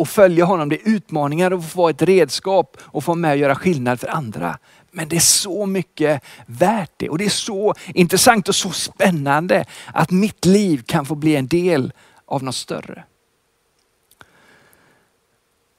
att 0.00 0.08
följa 0.08 0.44
honom. 0.44 0.68
Det 0.68 0.76
är 0.76 0.88
utmaningar 0.88 1.50
att 1.50 1.70
få 1.70 1.78
vara 1.78 1.90
ett 1.90 2.02
redskap 2.02 2.76
och 2.80 3.04
få 3.04 3.14
med 3.14 3.30
och 3.30 3.38
göra 3.38 3.54
skillnad 3.54 4.00
för 4.00 4.08
andra. 4.08 4.58
Men 4.90 5.08
det 5.08 5.16
är 5.16 5.20
så 5.20 5.66
mycket 5.66 6.22
värt 6.46 6.90
det 6.96 7.08
och 7.08 7.18
det 7.18 7.24
är 7.24 7.28
så 7.28 7.74
intressant 7.94 8.48
och 8.48 8.54
så 8.54 8.70
spännande 8.70 9.64
att 9.86 10.10
mitt 10.10 10.44
liv 10.44 10.82
kan 10.86 11.06
få 11.06 11.14
bli 11.14 11.36
en 11.36 11.46
del 11.46 11.92
av 12.26 12.42
något 12.42 12.54
större. 12.54 13.04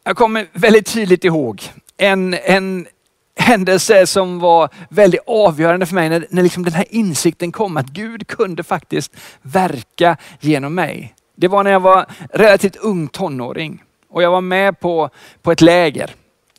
Jag 0.04 0.18
kommer 0.18 0.48
väldigt 0.54 0.94
tydligt 0.94 1.24
ihåg 1.24 1.62
en, 1.98 2.34
en 2.34 2.88
händelse 3.36 4.08
som 4.08 4.40
var 4.40 4.70
väldigt 4.90 5.22
avgörande 5.28 5.86
för 5.86 5.96
mig 5.96 6.10
när, 6.10 6.28
när 6.30 6.44
liksom 6.44 6.64
den 6.64 6.74
här 6.74 6.86
insikten 6.90 7.52
kom 7.52 7.78
att 7.78 7.86
Gud 7.86 8.28
kunde 8.28 8.64
faktiskt 8.64 9.12
verka 9.42 10.18
genom 10.40 10.76
mig. 10.76 11.16
Det 11.36 11.48
var 11.48 11.64
när 11.64 11.72
jag 11.72 11.80
var 11.80 12.06
relativt 12.34 12.76
ung 12.76 13.08
tonåring 13.08 13.84
och 14.10 14.24
jag 14.24 14.32
var 14.32 14.42
med 14.42 14.80
på, 14.80 15.10
på 15.42 15.52
ett 15.52 15.62
läger 15.62 16.12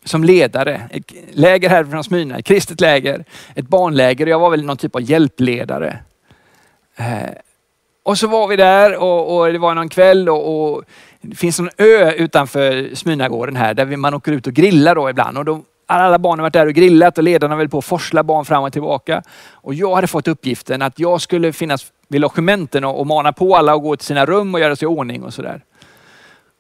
som 0.05 0.25
ledare. 0.25 0.89
Ett 0.91 1.13
läger 1.33 1.69
här 1.69 1.85
från 1.85 2.05
Smyna, 2.05 2.39
ett 2.39 2.45
kristet 2.45 2.81
läger, 2.81 3.25
ett 3.55 3.69
barnläger 3.69 4.27
och 4.27 4.33
jag 4.33 4.39
var 4.39 4.51
väl 4.51 4.65
någon 4.65 4.77
typ 4.77 4.95
av 4.95 5.03
hjälpledare. 5.03 5.99
Eh, 6.97 7.31
och 8.03 8.19
så 8.19 8.27
var 8.27 8.49
vi 8.49 8.57
där 8.57 8.97
och, 8.97 9.37
och 9.37 9.53
det 9.53 9.59
var 9.59 9.75
någon 9.75 9.89
kväll 9.89 10.29
och, 10.29 10.73
och, 10.73 10.85
det 11.21 11.37
finns 11.37 11.61
en 11.61 11.71
ö 11.79 12.13
utanför 12.13 12.95
Smynagården 12.95 13.57
här 13.57 13.75
där 13.75 13.97
man 13.97 14.15
åker 14.15 14.33
ut 14.33 14.47
och 14.47 14.53
grillar 14.53 14.95
då 14.95 15.11
ibland. 15.11 15.39
Och 15.39 15.45
då, 15.45 15.63
alla 15.87 16.19
barn 16.19 16.39
har 16.39 16.43
varit 16.43 16.53
där 16.53 16.67
och 16.67 16.75
grillat 16.75 17.19
och 17.19 17.25
ledarna 17.25 17.57
höll 17.57 17.69
på 17.69 17.79
att 17.79 17.85
forsla 17.85 18.23
barn 18.23 18.45
fram 18.45 18.65
och 18.65 18.73
tillbaka. 18.73 19.23
Och 19.53 19.75
jag 19.75 19.95
hade 19.95 20.07
fått 20.07 20.29
uppgiften 20.29 20.83
att 20.83 20.99
jag 20.99 21.21
skulle 21.21 21.53
finnas 21.53 21.93
vid 22.09 22.21
logementen 22.21 22.85
och, 22.85 23.01
och 23.01 23.07
mana 23.07 23.33
på 23.33 23.57
alla 23.57 23.75
att 23.75 23.83
gå 23.83 23.97
till 23.97 24.07
sina 24.07 24.27
rum 24.27 24.55
och 24.55 24.61
göra 24.61 24.77
sig 24.77 24.87
i 24.87 24.89
ordning 24.89 25.23
och 25.23 25.35
sådär. 25.35 25.65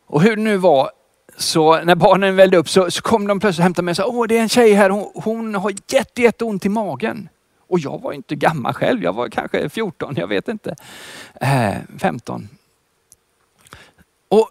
Och 0.06 0.22
hur 0.22 0.36
det 0.36 0.42
nu 0.42 0.56
var, 0.56 0.90
så 1.36 1.84
när 1.84 1.94
barnen 1.94 2.36
vällde 2.36 2.56
upp 2.56 2.68
så, 2.68 2.90
så 2.90 3.02
kom 3.02 3.26
de 3.26 3.40
plötsligt 3.40 3.58
och 3.58 3.64
hämtade 3.64 3.84
mig 3.84 3.92
och 3.92 3.96
sa, 3.96 4.06
åh 4.06 4.26
det 4.26 4.38
är 4.38 4.42
en 4.42 4.48
tjej 4.48 4.72
här, 4.72 4.90
hon, 4.90 5.10
hon 5.14 5.54
har 5.54 5.72
jätte, 5.88 6.22
jätteont 6.22 6.66
i 6.66 6.68
magen. 6.68 7.28
Och 7.68 7.78
jag 7.78 8.02
var 8.02 8.12
inte 8.12 8.34
gammal 8.34 8.72
själv, 8.72 9.02
jag 9.02 9.12
var 9.12 9.28
kanske 9.28 9.68
14, 9.68 10.14
jag 10.16 10.26
vet 10.26 10.48
inte. 10.48 10.76
Eh, 11.40 11.74
15. 11.98 12.48
Och 14.30 14.50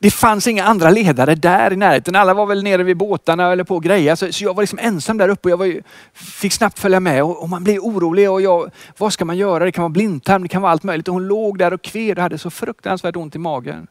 det 0.00 0.10
fanns 0.10 0.46
inga 0.46 0.64
andra 0.64 0.90
ledare 0.90 1.34
där 1.34 1.72
i 1.72 1.76
närheten. 1.76 2.16
Alla 2.16 2.34
var 2.34 2.46
väl 2.46 2.62
nere 2.62 2.82
vid 2.82 2.96
båtarna 2.96 3.52
eller 3.52 3.64
på 3.64 3.78
grejer. 3.78 3.98
greja. 3.98 4.16
Så, 4.16 4.32
så 4.32 4.44
jag 4.44 4.54
var 4.54 4.62
liksom 4.62 4.78
ensam 4.82 5.18
där 5.18 5.28
uppe 5.28 5.48
och 5.48 5.50
jag 5.50 5.56
var, 5.56 5.82
fick 6.12 6.52
snabbt 6.52 6.78
följa 6.78 7.00
med 7.00 7.22
och, 7.22 7.42
och, 7.42 7.48
man 7.48 7.64
blir 7.64 7.78
orolig. 7.78 8.30
Och 8.30 8.42
jag, 8.42 8.70
vad 8.98 9.12
ska 9.12 9.24
man 9.24 9.36
göra? 9.36 9.64
Det 9.64 9.72
kan 9.72 9.82
vara 9.82 9.92
blindtarm, 9.92 10.42
det 10.42 10.48
kan 10.48 10.62
vara 10.62 10.72
allt 10.72 10.82
möjligt. 10.82 11.08
Och 11.08 11.14
hon 11.14 11.26
låg 11.26 11.58
där 11.58 11.72
och 11.72 11.82
kved 11.82 12.18
och 12.18 12.22
hade 12.22 12.38
så 12.38 12.50
fruktansvärt 12.50 13.16
ont 13.16 13.34
i 13.34 13.38
magen. 13.38 13.86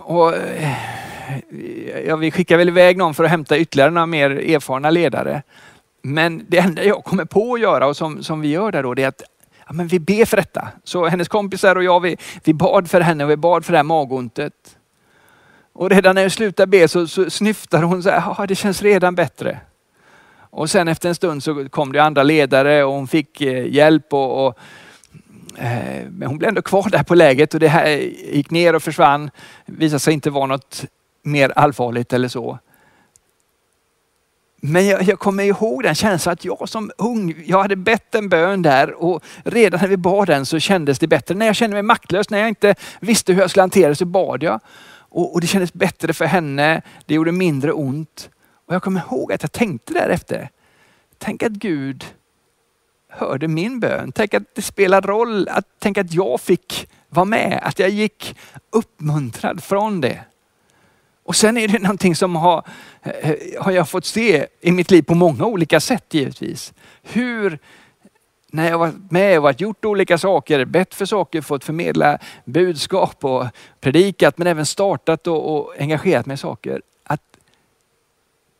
Och, 0.00 0.36
eh, 0.36 0.72
ja, 2.06 2.16
vi 2.16 2.30
skickar 2.30 2.56
väl 2.56 2.68
iväg 2.68 2.96
någon 2.96 3.14
för 3.14 3.24
att 3.24 3.30
hämta 3.30 3.58
ytterligare 3.58 3.90
några 3.90 4.06
mer 4.06 4.30
erfarna 4.30 4.90
ledare. 4.90 5.42
Men 6.02 6.46
det 6.48 6.58
enda 6.58 6.84
jag 6.84 7.04
kommer 7.04 7.24
på 7.24 7.54
att 7.54 7.60
göra 7.60 7.86
och 7.86 7.96
som, 7.96 8.22
som 8.22 8.40
vi 8.40 8.48
gör 8.48 8.72
där 8.72 8.82
då, 8.82 8.94
det 8.94 9.02
är 9.02 9.08
att 9.08 9.22
ja, 9.70 9.74
men 9.74 9.86
vi 9.86 9.98
ber 9.98 10.24
för 10.24 10.36
detta. 10.36 10.68
Så 10.84 11.06
hennes 11.06 11.28
kompisar 11.28 11.76
och 11.76 11.84
jag, 11.84 12.00
vi, 12.00 12.16
vi 12.44 12.54
bad 12.54 12.90
för 12.90 13.00
henne 13.00 13.24
och 13.24 13.30
vi 13.30 13.36
bad 13.36 13.64
för 13.64 13.72
det 13.72 13.78
här 13.78 13.84
magontet. 13.84 14.76
Och 15.72 15.90
redan 15.90 16.14
när 16.14 16.22
jag 16.22 16.32
slutar 16.32 16.66
be 16.66 16.88
så, 16.88 17.06
så 17.06 17.30
snyftar 17.30 17.82
hon 17.82 18.02
så 18.02 18.10
här, 18.10 18.34
ja 18.38 18.46
det 18.46 18.54
känns 18.54 18.82
redan 18.82 19.14
bättre. 19.14 19.60
Och 20.50 20.70
sen 20.70 20.88
efter 20.88 21.08
en 21.08 21.14
stund 21.14 21.42
så 21.42 21.68
kom 21.68 21.92
det 21.92 22.02
andra 22.02 22.22
ledare 22.22 22.84
och 22.84 22.92
hon 22.92 23.08
fick 23.08 23.40
eh, 23.40 23.66
hjälp 23.66 24.12
och, 24.12 24.46
och 24.46 24.58
eh, 25.58 26.06
men 26.10 26.28
hon 26.28 26.38
blev 26.38 26.48
ändå 26.48 26.62
kvar 26.62 26.88
där 26.90 27.02
på 27.02 27.14
läget 27.14 27.54
och 27.54 27.60
det 27.60 27.68
här 27.68 27.86
gick 28.32 28.50
ner 28.50 28.74
och 28.74 28.82
försvann. 28.82 29.30
Det 29.66 29.72
visade 29.72 30.00
sig 30.00 30.14
inte 30.14 30.30
vara 30.30 30.46
något 30.46 30.84
mer 31.22 31.52
allvarligt 31.56 32.12
eller 32.12 32.28
så. 32.28 32.58
Men 34.60 34.86
jag, 34.86 35.02
jag, 35.02 35.18
kommer 35.18 35.44
ihåg 35.44 35.82
den 35.82 35.94
känslan 35.94 36.32
att 36.32 36.44
jag 36.44 36.68
som 36.68 36.90
ung, 36.98 37.44
jag 37.46 37.62
hade 37.62 37.76
bett 37.76 38.14
en 38.14 38.28
bön 38.28 38.62
där 38.62 39.02
och 39.02 39.24
redan 39.44 39.80
när 39.80 39.88
vi 39.88 39.96
bad 39.96 40.26
den 40.26 40.46
så 40.46 40.58
kändes 40.58 40.98
det 40.98 41.06
bättre. 41.06 41.34
När 41.34 41.46
jag 41.46 41.56
kände 41.56 41.74
mig 41.74 41.82
maktlös, 41.82 42.30
när 42.30 42.38
jag 42.38 42.48
inte 42.48 42.74
visste 43.00 43.32
hur 43.32 43.40
jag 43.40 43.50
skulle 43.50 43.62
hantera 43.62 43.88
det 43.88 43.96
så 43.96 44.04
bad 44.04 44.42
jag. 44.42 44.60
Och, 44.92 45.34
och 45.34 45.40
det 45.40 45.46
kändes 45.46 45.72
bättre 45.72 46.12
för 46.12 46.24
henne, 46.24 46.82
det 47.06 47.14
gjorde 47.14 47.32
mindre 47.32 47.72
ont. 47.72 48.30
Och 48.66 48.74
jag 48.74 48.82
kommer 48.82 49.00
ihåg 49.00 49.32
att 49.32 49.42
jag 49.42 49.52
tänkte 49.52 49.92
därefter, 49.92 50.48
tänk 51.18 51.42
att 51.42 51.52
Gud 51.52 52.04
hörde 53.08 53.48
min 53.48 53.80
bön. 53.80 54.12
Tänk 54.12 54.34
att 54.34 54.54
det 54.54 54.62
spelar 54.62 55.00
roll, 55.00 55.48
att, 55.48 55.64
tänk 55.78 55.98
att 55.98 56.12
jag 56.12 56.40
fick 56.40 56.88
vara 57.08 57.24
med, 57.24 57.60
att 57.62 57.78
jag 57.78 57.90
gick 57.90 58.36
uppmuntrad 58.70 59.62
från 59.62 60.00
det. 60.00 60.20
Och 61.30 61.36
sen 61.36 61.56
är 61.56 61.68
det 61.68 61.78
någonting 61.78 62.16
som 62.16 62.36
har, 62.36 62.64
eh, 63.02 63.34
har 63.60 63.72
jag 63.72 63.88
fått 63.88 64.04
se 64.04 64.46
i 64.60 64.72
mitt 64.72 64.90
liv 64.90 65.02
på 65.02 65.14
många 65.14 65.46
olika 65.46 65.80
sätt 65.80 66.14
givetvis. 66.14 66.72
Hur 67.02 67.58
när 68.50 68.70
jag 68.70 68.78
varit 68.78 69.10
med 69.10 69.36
och 69.36 69.42
varit 69.42 69.60
gjort 69.60 69.84
olika 69.84 70.18
saker, 70.18 70.64
bett 70.64 70.94
för 70.94 71.06
saker, 71.06 71.40
fått 71.40 71.64
förmedla 71.64 72.18
budskap 72.44 73.24
och 73.24 73.46
predikat 73.80 74.38
men 74.38 74.46
även 74.46 74.66
startat 74.66 75.26
och, 75.26 75.56
och 75.56 75.74
engagerat 75.78 76.26
mig 76.26 76.34
i 76.34 76.38
saker. 76.38 76.82
Att 77.04 77.36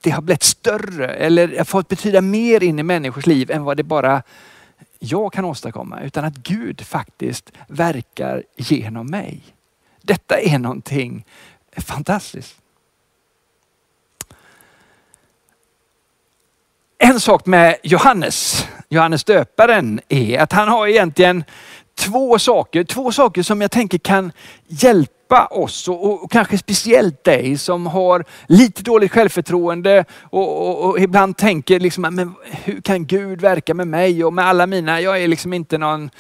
det 0.03 0.11
har 0.11 0.23
blivit 0.23 0.43
större 0.43 1.09
eller 1.09 1.65
fått 1.65 1.89
betyda 1.89 2.21
mer 2.21 2.62
in 2.62 2.79
i 2.79 2.83
människors 2.83 3.27
liv 3.27 3.50
än 3.50 3.65
vad 3.65 3.77
det 3.77 3.83
bara 3.83 4.23
jag 4.99 5.33
kan 5.33 5.45
åstadkomma. 5.45 6.00
Utan 6.00 6.25
att 6.25 6.37
Gud 6.37 6.81
faktiskt 6.81 7.53
verkar 7.67 8.43
genom 8.57 9.07
mig. 9.07 9.41
Detta 10.03 10.41
är 10.41 10.59
någonting 10.59 11.25
fantastiskt. 11.77 12.60
En 17.02 17.21
sak 17.21 17.47
med 17.47 17.76
Johannes, 17.83 18.66
Johannes 18.88 19.25
döparen, 19.25 20.00
är 20.09 20.38
att 20.38 20.52
han 20.52 20.69
har 20.69 20.87
egentligen 20.87 21.45
två 21.99 22.38
saker, 22.38 22.85
två 22.85 23.12
saker 23.12 23.42
som 23.42 23.61
jag 23.61 23.71
tänker 23.71 23.99
kan 23.99 24.33
hjälpa 24.69 25.47
oss 25.47 25.88
och, 25.88 26.25
och 26.25 26.30
kanske 26.30 26.59
speciellt 26.59 27.25
dig 27.25 27.59
som 27.59 27.87
har 27.87 28.25
lite 28.47 28.83
dåligt 28.83 29.12
självförtroende 29.12 30.04
och, 30.23 30.69
och, 30.69 30.85
och, 30.85 30.99
ibland 31.00 31.37
tänker 31.37 31.80
liksom, 31.80 32.02
men 32.02 32.35
hur 32.64 32.80
kan 32.80 33.07
Gud 33.07 33.40
verka 33.40 33.75
med 33.75 33.88
mig 33.88 34.25
och 34.25 34.33
med 34.33 34.47
alla 34.47 34.66
mina, 34.66 35.00
jag 35.00 35.23
är 35.23 35.28
liksom 35.28 35.52
inte 35.52 35.78
någon 35.78 36.11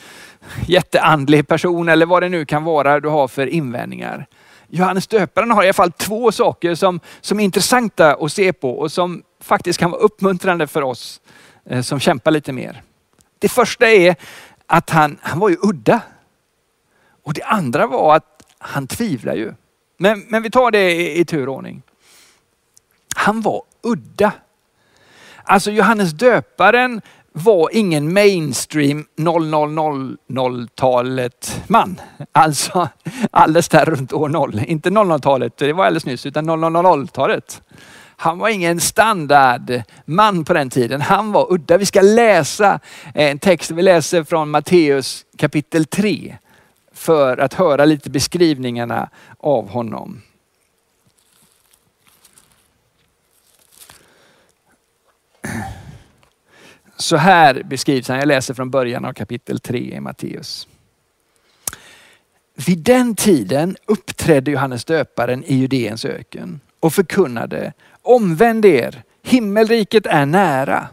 jätteandlig 0.66 1.48
person 1.48 1.88
eller 1.88 2.06
vad 2.06 2.22
det 2.22 2.28
nu 2.28 2.44
kan 2.44 2.64
vara 2.64 3.00
du 3.00 3.08
har 3.08 3.28
för 3.28 3.46
invändningar. 3.46 4.26
Johannes 4.68 5.06
döparen 5.06 5.50
har 5.50 5.62
i 5.62 5.66
alla 5.66 5.72
fall 5.72 5.92
två 5.92 6.32
saker 6.32 6.74
som, 6.74 7.00
som 7.20 7.40
är 7.40 7.44
intressanta 7.44 8.14
att 8.14 8.32
se 8.32 8.52
på 8.52 8.78
och 8.78 8.92
som 8.92 9.22
faktiskt 9.40 9.78
kan 9.78 9.90
vara 9.90 10.00
uppmuntrande 10.00 10.66
för 10.66 10.82
oss 10.82 11.20
eh, 11.64 11.82
som 11.82 12.00
kämpar 12.00 12.30
lite 12.30 12.52
mer. 12.52 12.82
Det 13.38 13.48
första 13.48 13.90
är 13.90 14.16
att 14.66 14.90
han, 14.90 15.18
han 15.22 15.38
var 15.38 15.48
ju 15.48 15.56
udda. 15.62 16.00
Och 17.22 17.34
det 17.34 17.42
andra 17.42 17.86
var 17.86 18.16
att 18.16 18.42
han 18.58 18.86
tvivlar 18.86 19.34
ju. 19.34 19.54
Men, 19.96 20.26
men 20.28 20.42
vi 20.42 20.50
tar 20.50 20.70
det 20.70 20.92
i, 20.92 21.20
i 21.20 21.24
turordning. 21.24 21.82
Han 23.16 23.40
var 23.40 23.62
udda. 23.82 24.32
Alltså 25.44 25.70
Johannes 25.70 26.12
döparen 26.12 27.00
var 27.32 27.68
ingen 27.72 28.12
mainstream 28.12 29.06
0000-talet 29.16 31.62
man. 31.66 32.00
Alltså 32.32 32.88
alldeles 33.30 33.68
där 33.68 33.84
runt 33.84 34.12
år 34.12 34.28
0. 34.28 34.60
Inte 34.66 34.90
00-talet, 34.90 35.56
det 35.56 35.72
var 35.72 35.84
alldeles 35.84 36.06
nyss, 36.06 36.26
utan 36.26 36.50
0000-talet. 36.50 37.62
Han 38.20 38.38
var 38.38 38.48
ingen 38.48 38.80
standardman 38.80 40.44
på 40.44 40.52
den 40.52 40.70
tiden. 40.70 41.00
Han 41.00 41.32
var 41.32 41.52
udda. 41.52 41.78
Vi 41.78 41.86
ska 41.86 42.00
läsa 42.00 42.80
eh, 43.14 43.30
en 43.30 43.38
text, 43.38 43.70
vi 43.70 43.82
läser 43.82 44.24
från 44.24 44.50
Matteus 44.50 45.24
kapitel 45.36 45.84
3 45.84 46.36
för 46.92 47.38
att 47.38 47.54
höra 47.54 47.84
lite 47.84 48.10
beskrivningarna 48.10 49.08
av 49.38 49.68
honom. 49.68 50.22
Så 56.96 57.16
här 57.16 57.62
beskrivs 57.62 58.08
han, 58.08 58.18
jag 58.18 58.28
läser 58.28 58.54
från 58.54 58.70
början 58.70 59.04
av 59.04 59.12
kapitel 59.12 59.60
3 59.60 59.78
i 59.78 60.00
Matteus. 60.00 60.68
Vid 62.66 62.78
den 62.78 63.16
tiden 63.16 63.76
uppträdde 63.86 64.50
Johannes 64.50 64.84
döparen 64.84 65.44
i 65.44 65.54
Judeens 65.54 66.04
öken 66.04 66.60
och 66.80 66.92
förkunnade, 66.94 67.72
omvänd 68.02 68.64
er, 68.64 69.02
himmelriket 69.22 70.06
är 70.06 70.26
nära. 70.26 70.88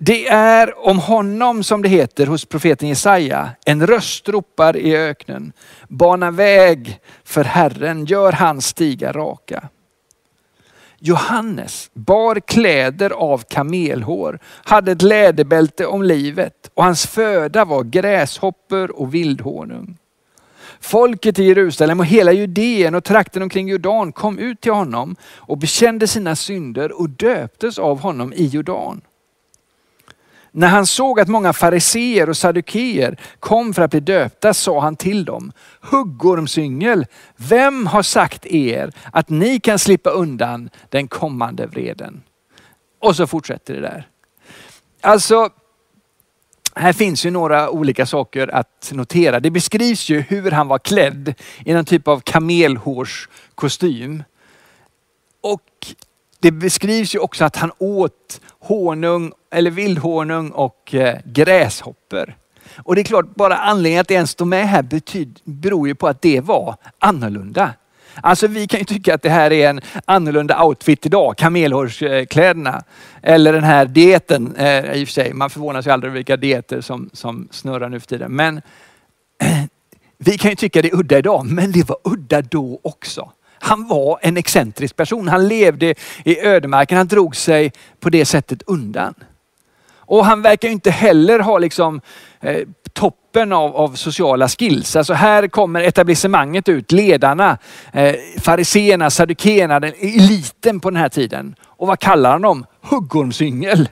Det 0.00 0.28
är 0.28 0.86
om 0.88 0.98
honom 0.98 1.62
som 1.62 1.82
det 1.82 1.88
heter 1.88 2.26
hos 2.26 2.44
profeten 2.44 2.88
Jesaja, 2.88 3.50
en 3.64 3.86
röst 3.86 4.28
ropar 4.28 4.76
i 4.76 4.96
öknen, 4.96 5.52
bana 5.88 6.30
väg 6.30 7.00
för 7.24 7.44
Herren, 7.44 8.04
gör 8.04 8.32
hans 8.32 8.66
stigar 8.66 9.12
raka. 9.12 9.68
Johannes 10.98 11.90
bar 11.94 12.40
kläder 12.40 13.10
av 13.10 13.38
kamelhår, 13.48 14.38
hade 14.44 14.92
ett 14.92 15.02
läderbälte 15.02 15.86
om 15.86 16.02
livet 16.02 16.70
och 16.74 16.84
hans 16.84 17.06
föda 17.06 17.64
var 17.64 17.82
gräshoppor 17.84 18.90
och 18.90 19.14
vildhonung. 19.14 19.98
Folket 20.80 21.38
i 21.38 21.44
Jerusalem 21.44 22.00
och 22.00 22.06
hela 22.06 22.32
Judeen 22.32 22.94
och 22.94 23.04
trakten 23.04 23.42
omkring 23.42 23.68
Jordan 23.68 24.12
kom 24.12 24.38
ut 24.38 24.60
till 24.60 24.72
honom 24.72 25.16
och 25.22 25.58
bekände 25.58 26.06
sina 26.06 26.36
synder 26.36 27.00
och 27.00 27.10
döptes 27.10 27.78
av 27.78 28.00
honom 28.00 28.32
i 28.32 28.46
Jordan. 28.46 29.00
När 30.50 30.68
han 30.68 30.86
såg 30.86 31.20
att 31.20 31.28
många 31.28 31.52
fariseer 31.52 32.28
och 32.28 32.36
saddukeer 32.36 33.20
kom 33.40 33.74
för 33.74 33.82
att 33.82 33.90
bli 33.90 34.00
döpta 34.00 34.54
sa 34.54 34.80
han 34.80 34.96
till 34.96 35.24
dem, 35.24 35.52
huggormsyngel, 35.80 37.06
vem 37.36 37.86
har 37.86 38.02
sagt 38.02 38.46
er 38.46 38.92
att 39.12 39.28
ni 39.28 39.60
kan 39.60 39.78
slippa 39.78 40.10
undan 40.10 40.70
den 40.88 41.08
kommande 41.08 41.66
vreden? 41.66 42.22
Och 43.00 43.16
så 43.16 43.26
fortsätter 43.26 43.74
det 43.74 43.80
där. 43.80 44.08
Alltså, 45.00 45.50
här 46.78 46.92
finns 46.92 47.26
ju 47.26 47.30
några 47.30 47.70
olika 47.70 48.06
saker 48.06 48.54
att 48.54 48.90
notera. 48.94 49.40
Det 49.40 49.50
beskrivs 49.50 50.08
ju 50.08 50.20
hur 50.20 50.50
han 50.50 50.68
var 50.68 50.78
klädd 50.78 51.34
i 51.64 51.74
någon 51.74 51.84
typ 51.84 52.08
av 52.08 52.20
kamelhårskostym. 52.20 54.22
Och 55.40 55.62
det 56.40 56.50
beskrivs 56.50 57.14
ju 57.14 57.18
också 57.18 57.44
att 57.44 57.56
han 57.56 57.72
åt 57.78 58.40
honung 58.58 59.32
eller 59.50 59.70
vildhonung 59.70 60.50
och 60.50 60.94
eh, 60.94 61.18
gräshoppor. 61.24 62.34
Och 62.76 62.94
det 62.94 63.00
är 63.00 63.04
klart, 63.04 63.34
bara 63.34 63.56
anledningen 63.56 64.00
att 64.00 64.08
det 64.08 64.14
ens 64.14 64.30
står 64.30 64.44
med 64.44 64.68
här 64.68 64.82
betyd, 64.82 65.40
beror 65.44 65.88
ju 65.88 65.94
på 65.94 66.08
att 66.08 66.22
det 66.22 66.40
var 66.40 66.76
annorlunda. 66.98 67.72
Alltså 68.22 68.46
vi 68.46 68.66
kan 68.66 68.78
ju 68.80 68.84
tycka 68.84 69.14
att 69.14 69.22
det 69.22 69.30
här 69.30 69.52
är 69.52 69.70
en 69.70 69.80
annorlunda 70.04 70.64
outfit 70.64 71.06
idag, 71.06 71.36
kamelhårskläderna. 71.36 72.82
Eller 73.22 73.52
den 73.52 73.64
här 73.64 73.84
dieten, 73.84 74.56
eh, 74.56 74.92
i 74.92 75.04
och 75.04 75.08
för 75.08 75.12
sig, 75.12 75.32
man 75.32 75.50
förvånas 75.50 75.86
ju 75.86 75.90
aldrig 75.90 76.08
över 76.08 76.18
vilka 76.18 76.36
dieter 76.36 76.80
som, 76.80 77.10
som 77.12 77.48
snurrar 77.50 77.88
nu 77.88 78.00
för 78.00 78.06
tiden. 78.06 78.32
Men 78.32 78.62
vi 80.18 80.38
kan 80.38 80.50
ju 80.50 80.54
tycka 80.54 80.82
det 80.82 80.88
är 80.88 80.96
udda 80.96 81.18
idag, 81.18 81.46
men 81.46 81.72
det 81.72 81.88
var 81.88 81.98
udda 82.04 82.42
då 82.42 82.80
också. 82.82 83.32
Han 83.60 83.88
var 83.88 84.18
en 84.22 84.36
excentrisk 84.36 84.96
person. 84.96 85.28
Han 85.28 85.48
levde 85.48 85.94
i 86.24 86.40
ödemarken. 86.40 86.98
Han 86.98 87.08
drog 87.08 87.36
sig 87.36 87.72
på 88.00 88.10
det 88.10 88.24
sättet 88.24 88.62
undan. 88.62 89.14
Och 90.08 90.24
han 90.26 90.42
verkar 90.42 90.68
inte 90.68 90.90
heller 90.90 91.38
ha 91.38 91.58
liksom, 91.58 92.00
eh, 92.40 92.68
toppen 93.32 93.52
av, 93.52 93.76
av, 93.76 93.94
sociala 93.94 94.48
skills. 94.48 94.96
Alltså 94.96 95.14
här 95.14 95.48
kommer 95.48 95.82
etablissemanget 95.82 96.68
ut, 96.68 96.92
ledarna, 96.92 97.58
eh, 97.92 98.14
fariseerna, 98.40 99.10
saddukeerna, 99.10 99.76
eliten 99.76 100.80
på 100.80 100.90
den 100.90 100.96
här 100.96 101.08
tiden. 101.08 101.54
Och 101.62 101.86
vad 101.86 101.98
kallar 101.98 102.30
han 102.30 102.42
dem? 102.42 102.66
Huggormsyngel. 102.82 103.88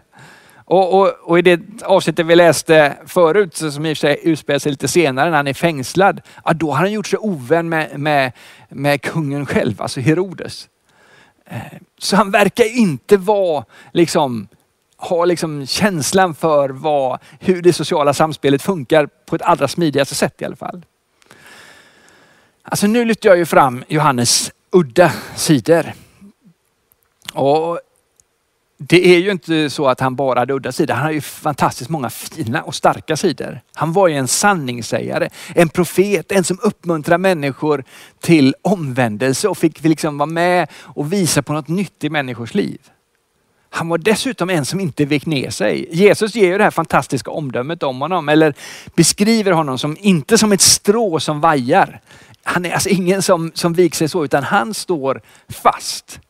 Och, 0.65 1.01
och, 1.01 1.13
och, 1.23 1.39
i 1.39 1.43
det 1.43 1.61
avsnittet 1.85 2.27
vi 2.27 2.37
läste 2.37 2.97
förut, 3.07 3.57
som 3.57 3.87
i 3.87 3.93
och 3.93 3.97
för 3.97 4.01
sig 4.01 4.21
utspelar 4.23 4.59
sig 4.59 4.73
lite 4.73 4.89
senare 4.89 5.31
när 5.31 5.37
han 5.37 5.47
är 5.47 5.55
fängslad, 5.55 6.21
ja, 6.45 6.53
då 6.53 6.71
har 6.71 6.79
han 6.79 6.93
gjort 6.93 7.07
sig 7.07 7.19
ovän 7.19 7.69
med, 7.69 8.01
med, 8.01 8.33
med 8.69 9.03
kungen 9.03 9.47
själv, 9.47 9.83
alltså 9.83 10.01
Herodes. 10.01 10.69
Eh, 11.51 11.79
så 11.99 12.17
han 12.17 12.31
verkar 12.31 12.79
inte 12.79 13.17
vara 13.17 13.65
liksom 13.93 14.49
har 15.07 15.27
liksom 15.27 15.67
känslan 15.67 16.35
för 16.35 16.69
vad, 16.69 17.19
hur 17.41 17.63
det 17.63 17.73
sociala 17.73 18.15
samspelet 18.15 18.63
funkar 18.63 19.07
på 19.07 19.37
ett 19.37 19.43
allra 19.43 19.69
smidigaste 19.69 20.15
sätt 20.15 20.43
i 20.43 20.45
alla 20.45 20.57
fall. 20.57 20.85
Alltså 22.63 22.87
nu 22.87 23.05
lyfter 23.05 23.29
jag 23.29 23.39
ju 23.39 23.47
fram 23.47 23.85
Johannes 23.89 24.53
udda 24.71 25.13
sidor. 25.37 25.93
Och 27.35 27.81
det 28.79 29.15
är 29.15 29.19
ju 29.19 29.31
inte 29.31 29.71
så 29.71 29.89
att 29.89 30.01
han 30.01 30.17
bara 30.17 30.39
hade 30.39 30.55
udda 30.55 30.73
sidor. 30.73 30.95
Han 30.95 31.05
har 31.05 31.13
ju 31.13 31.21
fantastiskt 31.21 31.91
många 31.91 32.11
fina 32.11 32.63
och 32.63 32.75
starka 32.75 33.17
sidor. 33.17 33.61
Han 33.75 33.93
var 33.93 34.09
ju 34.09 34.15
en 34.15 34.29
sanningssägare, 34.29 35.29
en 35.55 35.69
profet, 35.69 36.33
en 36.33 36.45
som 36.45 36.59
uppmuntrar 36.63 37.19
människor 37.19 37.85
till 38.21 38.55
omvändelse 38.63 39.49
och 39.49 39.59
fick 39.59 39.85
liksom 39.85 40.19
vara 40.19 40.27
med 40.27 40.69
och 40.75 41.13
visa 41.13 41.43
på 41.43 41.53
något 41.53 41.69
nytt 41.69 42.05
i 42.05 42.11
människors 42.11 42.55
liv. 42.55 42.81
Han 43.77 43.89
var 43.89 43.99
dessutom 43.99 44.51
en 44.51 44.65
som 44.65 44.81
inte 44.81 45.05
vek 45.05 45.27
ner 45.27 45.51
sig. 45.51 45.89
Jesus 45.91 46.35
ger 46.35 46.47
ju 46.47 46.59
det 46.59 46.65
här 46.65 46.71
fantastiska 46.71 47.31
omdömet 47.31 47.83
om 47.83 48.01
honom, 48.01 48.29
eller 48.29 48.55
beskriver 48.95 49.53
honom 49.53 49.79
som 49.79 49.97
inte 50.01 50.39
som 50.39 50.53
ett 50.53 50.61
strå 50.61 51.21
som 51.21 51.41
vajar. 51.41 52.01
Han 52.43 52.65
är 52.65 52.73
alltså 52.73 52.89
ingen 52.89 53.23
som, 53.23 53.53
som 53.55 53.73
viker 53.73 53.97
sig 53.97 54.09
så, 54.09 54.25
utan 54.25 54.43
han 54.43 54.75
står 54.75 55.21
fast. 55.49 56.21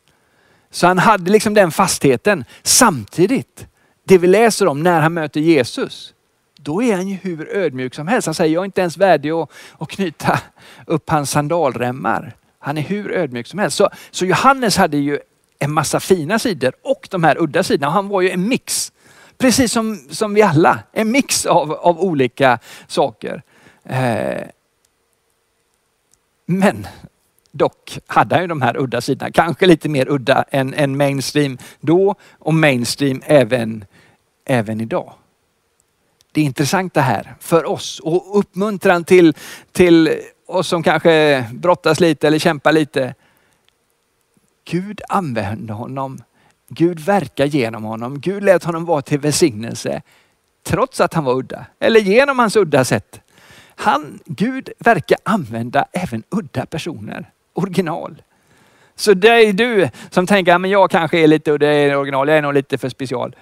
Så 0.71 0.87
han 0.87 0.99
hade 0.99 1.31
liksom 1.31 1.55
den 1.55 1.71
fastheten. 1.71 2.45
Samtidigt, 2.63 3.67
det 4.05 4.19
vi 4.19 4.27
läser 4.27 4.67
om 4.67 4.83
när 4.83 5.01
han 5.01 5.15
möter 5.15 5.41
Jesus, 5.41 6.15
då 6.61 6.83
är 6.83 6.97
han 6.97 7.09
ju 7.09 7.17
hur 7.23 7.49
ödmjuk 7.49 7.95
som 7.95 8.09
helst. 8.09 8.27
Han 8.27 8.35
säger, 8.35 8.55
jag 8.55 8.61
är 8.61 8.65
inte 8.65 8.81
ens 8.81 8.97
värdig 8.97 9.31
att, 9.31 9.51
att 9.79 9.89
knyta 9.89 10.41
upp 10.87 11.11
hans 11.11 11.31
sandalremmar. 11.31 12.37
Han 12.59 12.79
är 12.79 12.83
hur 12.83 13.13
ödmjuk 13.13 13.47
som 13.47 13.59
helst. 13.59 13.77
Så, 13.77 13.89
så 14.11 14.27
Johannes 14.27 14.77
hade 14.77 14.97
ju 14.97 15.19
en 15.59 15.73
massa 15.73 16.01
fina 16.01 16.39
sidor 16.39 16.73
och 16.83 17.09
de 17.11 17.25
här 17.25 17.43
udda 17.43 17.63
sidorna. 17.63 17.93
Han 17.93 18.09
var 18.09 18.21
ju 18.21 18.31
en 18.31 18.49
mix. 18.49 18.93
Precis 19.39 19.73
som, 19.73 19.97
som 20.11 20.35
vi 20.35 20.43
alla, 20.43 20.79
en 20.93 21.11
mix 21.11 21.47
av, 21.47 21.73
av 21.73 22.01
olika 22.01 22.59
saker. 22.87 23.43
Eh, 23.85 24.43
men 26.47 26.87
dock 27.53 27.99
hade 28.07 28.35
han 28.35 28.45
ju 28.45 28.49
de 28.49 28.63
här 28.63 28.77
udda 28.77 29.01
sidorna, 29.01 29.33
kanske 29.33 29.67
lite 29.67 29.89
mer 29.89 30.09
udda 30.09 30.45
än, 30.51 30.75
än 30.75 30.97
mainstream 30.97 31.59
då 31.81 32.15
och 32.39 32.55
mainstream 32.55 33.23
även, 33.25 33.85
även 34.45 34.81
idag. 34.81 35.13
Det 36.33 36.41
är 36.41 36.45
intressant 36.45 36.95
det 36.95 37.01
här 37.01 37.35
för 37.41 37.65
oss 37.65 38.01
och 38.01 38.39
uppmuntran 38.39 39.05
till, 39.05 39.35
till 39.73 40.21
oss 40.47 40.69
som 40.69 40.83
kanske 40.83 41.45
brottas 41.53 42.01
lite 42.01 42.27
eller 42.27 42.39
kämpar 42.39 42.73
lite. 42.73 43.15
Gud 44.71 45.01
använde 45.09 45.73
honom. 45.73 46.23
Gud 46.69 47.01
verkar 47.01 47.47
genom 47.47 47.85
honom. 47.85 48.21
Gud 48.21 48.45
lät 48.45 48.65
honom 48.65 48.85
vara 48.85 49.03
till 49.03 49.21
välsignelse 49.21 50.03
trots 50.63 51.01
att 51.01 51.15
han 51.15 51.25
var 51.25 51.35
udda. 51.35 51.67
Eller 51.79 52.01
genom 52.01 52.39
hans 52.39 52.57
udda 52.57 52.85
sätt. 52.85 53.21
Han, 53.75 54.19
Gud 54.25 54.71
verkar 54.79 55.19
använda 55.23 55.87
även 55.93 56.23
udda 56.31 56.67
personer. 56.67 57.31
Original. 57.53 58.23
Så 58.95 59.15
det 59.15 59.29
är 59.29 59.53
du 59.53 59.89
som 60.11 60.27
tänker, 60.27 60.59
men 60.59 60.71
jag 60.71 60.91
kanske 60.91 61.19
är 61.19 61.27
lite 61.27 61.53
udda, 61.53 61.67
är 61.67 61.97
original, 61.97 62.29
jag 62.29 62.39
är 62.39 62.43
nog 62.43 62.55
lite 62.55 62.79
för 62.79 62.89
special. 62.89 63.37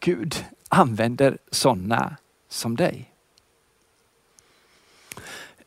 Gud 0.00 0.44
använder 0.68 1.38
sådana 1.50 2.16
som 2.48 2.76
dig. 2.76 3.10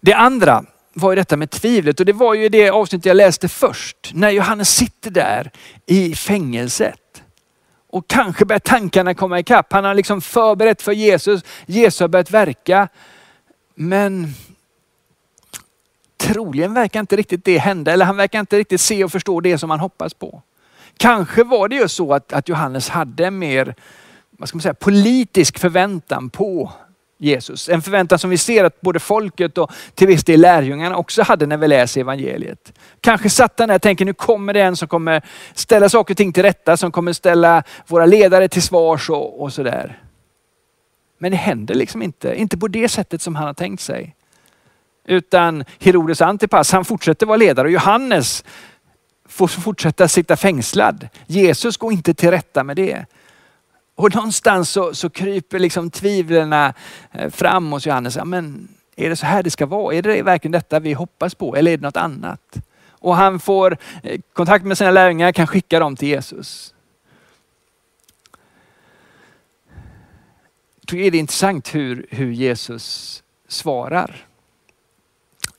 Det 0.01 0.13
andra 0.13 0.65
var 0.99 1.11
ju 1.11 1.15
detta 1.15 1.37
med 1.37 1.49
tvivlet 1.49 1.99
och 1.99 2.05
det 2.05 2.13
var 2.13 2.33
ju 2.33 2.49
det 2.49 2.69
avsnitt 2.69 3.05
jag 3.05 3.17
läste 3.17 3.47
först. 3.49 4.11
När 4.13 4.29
Johannes 4.29 4.69
sitter 4.69 5.11
där 5.11 5.51
i 5.85 6.15
fängelset. 6.15 7.23
Och 7.91 8.07
kanske 8.07 8.45
börjar 8.45 8.59
tankarna 8.59 9.13
komma 9.13 9.39
ikapp. 9.39 9.73
Han 9.73 9.83
har 9.85 9.93
liksom 9.93 10.21
förberett 10.21 10.81
för 10.81 10.91
Jesus. 10.91 11.43
Jesus 11.65 11.99
har 11.99 12.07
börjat 12.07 12.31
verka. 12.31 12.87
Men 13.75 14.33
troligen 16.17 16.73
verkar 16.73 16.99
inte 16.99 17.15
riktigt 17.15 17.45
det 17.45 17.57
hända. 17.57 17.91
Eller 17.91 18.05
han 18.05 18.17
verkar 18.17 18.39
inte 18.39 18.57
riktigt 18.57 18.81
se 18.81 19.03
och 19.03 19.11
förstå 19.11 19.41
det 19.41 19.57
som 19.57 19.69
han 19.69 19.79
hoppas 19.79 20.13
på. 20.13 20.41
Kanske 20.97 21.43
var 21.43 21.67
det 21.67 21.75
ju 21.75 21.87
så 21.87 22.13
att, 22.13 22.33
att 22.33 22.49
Johannes 22.49 22.89
hade 22.89 23.31
mer 23.31 23.75
vad 24.39 24.49
ska 24.49 24.55
man 24.55 24.61
säga, 24.61 24.73
politisk 24.73 25.59
förväntan 25.59 26.29
på 26.29 26.71
Jesus. 27.21 27.69
En 27.69 27.81
förväntan 27.81 28.19
som 28.19 28.29
vi 28.29 28.37
ser 28.37 28.63
att 28.63 28.81
både 28.81 28.99
folket 28.99 29.57
och 29.57 29.71
till 29.95 30.07
viss 30.07 30.23
del 30.23 30.41
lärjungarna 30.41 30.97
också 30.97 31.21
hade 31.21 31.45
när 31.45 31.57
vi 31.57 31.67
läser 31.67 32.01
evangeliet. 32.01 32.73
Kanske 33.01 33.29
satt 33.29 33.59
han 33.59 33.67
där 33.67 33.75
och 33.75 33.81
tänker 33.81 34.05
nu 34.05 34.13
kommer 34.13 34.53
det 34.53 34.61
en 34.61 34.75
som 34.75 34.87
kommer 34.87 35.21
ställa 35.53 35.89
saker 35.89 36.13
och 36.13 36.17
ting 36.17 36.33
till 36.33 36.43
rätta, 36.43 36.77
som 36.77 36.91
kommer 36.91 37.13
ställa 37.13 37.63
våra 37.87 38.05
ledare 38.05 38.47
till 38.47 38.61
svars 38.61 39.09
och, 39.09 39.41
och 39.41 39.53
sådär. 39.53 40.03
Men 41.17 41.31
det 41.31 41.37
händer 41.37 41.75
liksom 41.75 42.01
inte, 42.01 42.35
inte 42.35 42.57
på 42.57 42.67
det 42.67 42.89
sättet 42.89 43.21
som 43.21 43.35
han 43.35 43.45
har 43.47 43.53
tänkt 43.53 43.81
sig. 43.81 44.15
Utan 45.05 45.63
Herodes 45.79 46.21
Antipas, 46.21 46.71
han 46.71 46.85
fortsätter 46.85 47.25
vara 47.25 47.37
ledare 47.37 47.67
och 47.67 47.71
Johannes 47.71 48.43
får 49.29 49.47
fortsätta 49.47 50.07
sitta 50.07 50.37
fängslad. 50.37 51.07
Jesus 51.27 51.77
går 51.77 51.93
inte 51.93 52.13
till 52.13 52.31
rätta 52.31 52.63
med 52.63 52.75
det. 52.75 53.05
Och 53.99 54.15
någonstans 54.15 54.69
så, 54.69 54.93
så 54.93 55.09
kryper 55.09 55.59
liksom 55.59 55.91
tvivlen 55.91 56.53
eh, 56.53 56.71
fram 57.29 57.71
hos 57.71 57.87
Johannes. 57.87 58.17
Men 58.25 58.67
är 58.95 59.09
det 59.09 59.15
så 59.15 59.25
här 59.25 59.43
det 59.43 59.49
ska 59.49 59.65
vara? 59.65 59.95
Är 59.95 60.01
det 60.01 60.21
verkligen 60.21 60.51
detta 60.51 60.79
vi 60.79 60.93
hoppas 60.93 61.35
på 61.35 61.55
eller 61.55 61.71
är 61.71 61.77
det 61.77 61.83
något 61.83 61.97
annat? 61.97 62.57
Och 62.89 63.15
han 63.15 63.39
får 63.39 63.77
eh, 64.03 64.21
kontakt 64.33 64.65
med 64.65 64.77
sina 64.77 64.91
lärjungar, 64.91 65.31
kan 65.31 65.47
skicka 65.47 65.79
dem 65.79 65.95
till 65.95 66.07
Jesus. 66.07 66.73
Jag 70.79 70.87
tycker 70.87 71.11
det 71.11 71.17
är 71.17 71.19
intressant 71.19 71.75
hur, 71.75 72.07
hur 72.09 72.31
Jesus 72.31 73.23
svarar. 73.47 74.25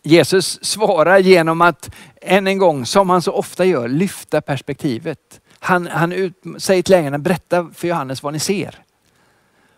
Jesus 0.03 0.64
svarar 0.64 1.18
genom 1.18 1.61
att 1.61 1.90
än 2.20 2.46
en 2.46 2.59
gång, 2.59 2.87
som 2.87 3.11
han 3.11 3.22
så 3.22 3.33
ofta 3.33 3.64
gör, 3.64 3.88
lyfta 3.88 4.40
perspektivet. 4.40 5.40
Han, 5.61 5.87
han 5.87 6.12
ut, 6.12 6.35
säger 6.59 6.83
till 6.83 6.92
lärjungarna, 6.92 7.18
berätta 7.18 7.70
för 7.75 7.88
Johannes 7.88 8.23
vad 8.23 8.33
ni 8.33 8.38
ser. 8.38 8.79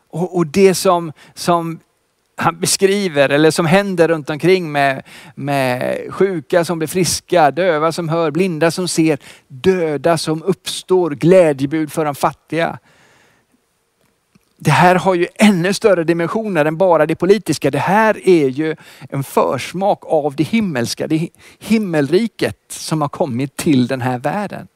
Och, 0.09 0.37
och, 0.37 0.47
det 0.47 0.75
som, 0.75 1.13
som 1.35 1.81
han 2.37 2.61
beskriver 2.61 3.29
eller 3.29 3.51
som 3.51 3.67
händer 3.67 4.09
runt 4.09 4.31
omkring 4.31 4.73
med, 4.73 5.03
med 5.35 5.99
sjuka 6.11 6.65
som 6.65 6.79
blir 6.79 6.89
friska, 6.89 7.51
döva 7.51 7.93
som 7.93 8.09
hör, 8.09 8.31
blinda 8.31 8.71
som 8.71 8.89
ser, 8.89 9.19
döda 9.49 10.19
som 10.19 10.43
uppstår, 10.43 11.11
glädjebud 11.11 11.93
för 11.93 12.05
de 12.05 12.15
fattiga. 12.15 12.79
Det 14.57 14.71
här 14.71 14.95
har 14.95 15.15
ju 15.15 15.27
ännu 15.35 15.73
större 15.73 16.05
dimensioner 16.05 16.65
än 16.65 16.77
bara 16.77 17.07
det 17.07 17.15
politiska. 17.15 17.71
Det 17.71 17.79
här 17.79 18.29
är 18.29 18.49
ju 18.49 18.77
en 19.11 19.25
försmak 19.25 20.03
av 20.07 20.37
det 20.37 20.45
himmelska, 20.45 21.07
det 21.07 21.29
himmelriket 21.59 22.59
som 22.69 23.01
har 23.01 23.09
kommit 23.09 23.57
till 23.57 23.87
den 23.87 24.01
här 24.01 24.19
världen. 24.19 24.69